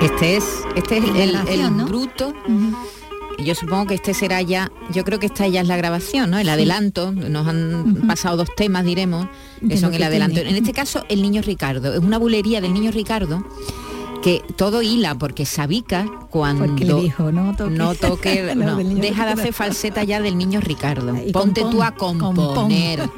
[0.00, 0.44] Este es,
[0.76, 1.86] este es el, el Relación, ¿no?
[1.86, 2.32] bruto.
[3.38, 6.38] Yo supongo que este será ya, yo creo que esta ya es la grabación, ¿no?
[6.38, 9.26] El adelanto, nos han pasado dos temas, diremos,
[9.60, 10.34] que De son el adelanto.
[10.34, 10.50] tiene.
[10.50, 13.42] En este caso, el niño Ricardo, es una bulería del niño Ricardo
[14.22, 18.54] que todo hila porque Sabica cuando Porque le dijo, no toque.
[18.56, 21.16] no no, deja de hacer falseta ya del niño Ricardo.
[21.16, 23.08] Y Ponte tú a componer.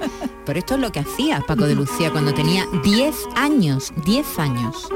[0.44, 4.88] Pero esto es lo que hacía Paco de Lucía cuando tenía 10 años, 10 años.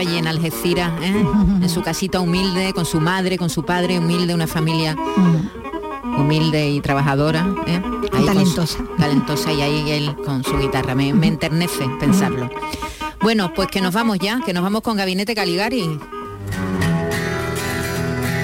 [0.00, 1.24] Allí en Algeciras, ¿eh?
[1.62, 4.96] en su casita humilde, con su madre, con su padre, humilde, una familia
[6.18, 7.46] humilde y trabajadora.
[7.66, 7.80] ¿eh?
[8.12, 8.78] Ahí con su- Talentosa.
[8.98, 10.94] talentosa y ahí él con su guitarra.
[10.94, 12.50] Me, me enternece pensarlo.
[13.20, 15.98] Bueno, pues que nos vamos ya, que nos vamos con Gabinete Caligari.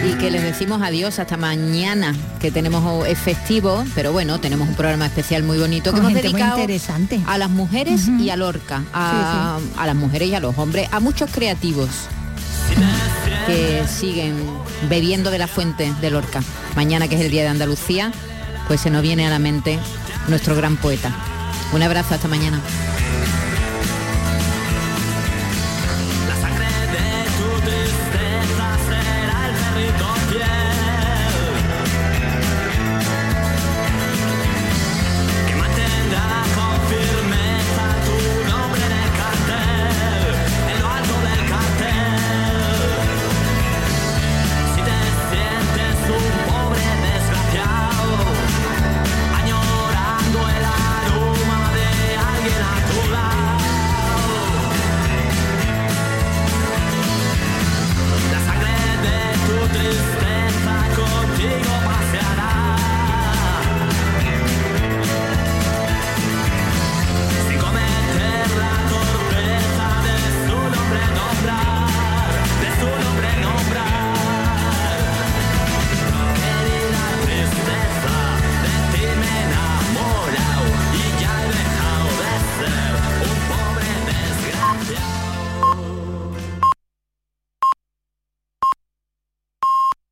[0.07, 4.75] Y que les decimos adiós hasta mañana, que tenemos es festivo, pero bueno, tenemos un
[4.75, 7.21] programa especial muy bonito que Con hemos dedicado interesante.
[7.27, 11.01] a las mujeres y a Lorca, a, a las mujeres y a los hombres, a
[11.01, 11.89] muchos creativos
[13.47, 14.35] que siguen
[14.89, 16.43] bebiendo de la fuente de Lorca.
[16.77, 18.13] Mañana que es el Día de Andalucía,
[18.69, 19.79] pues se nos viene a la mente
[20.29, 21.15] nuestro gran poeta.
[21.73, 22.61] Un abrazo hasta mañana.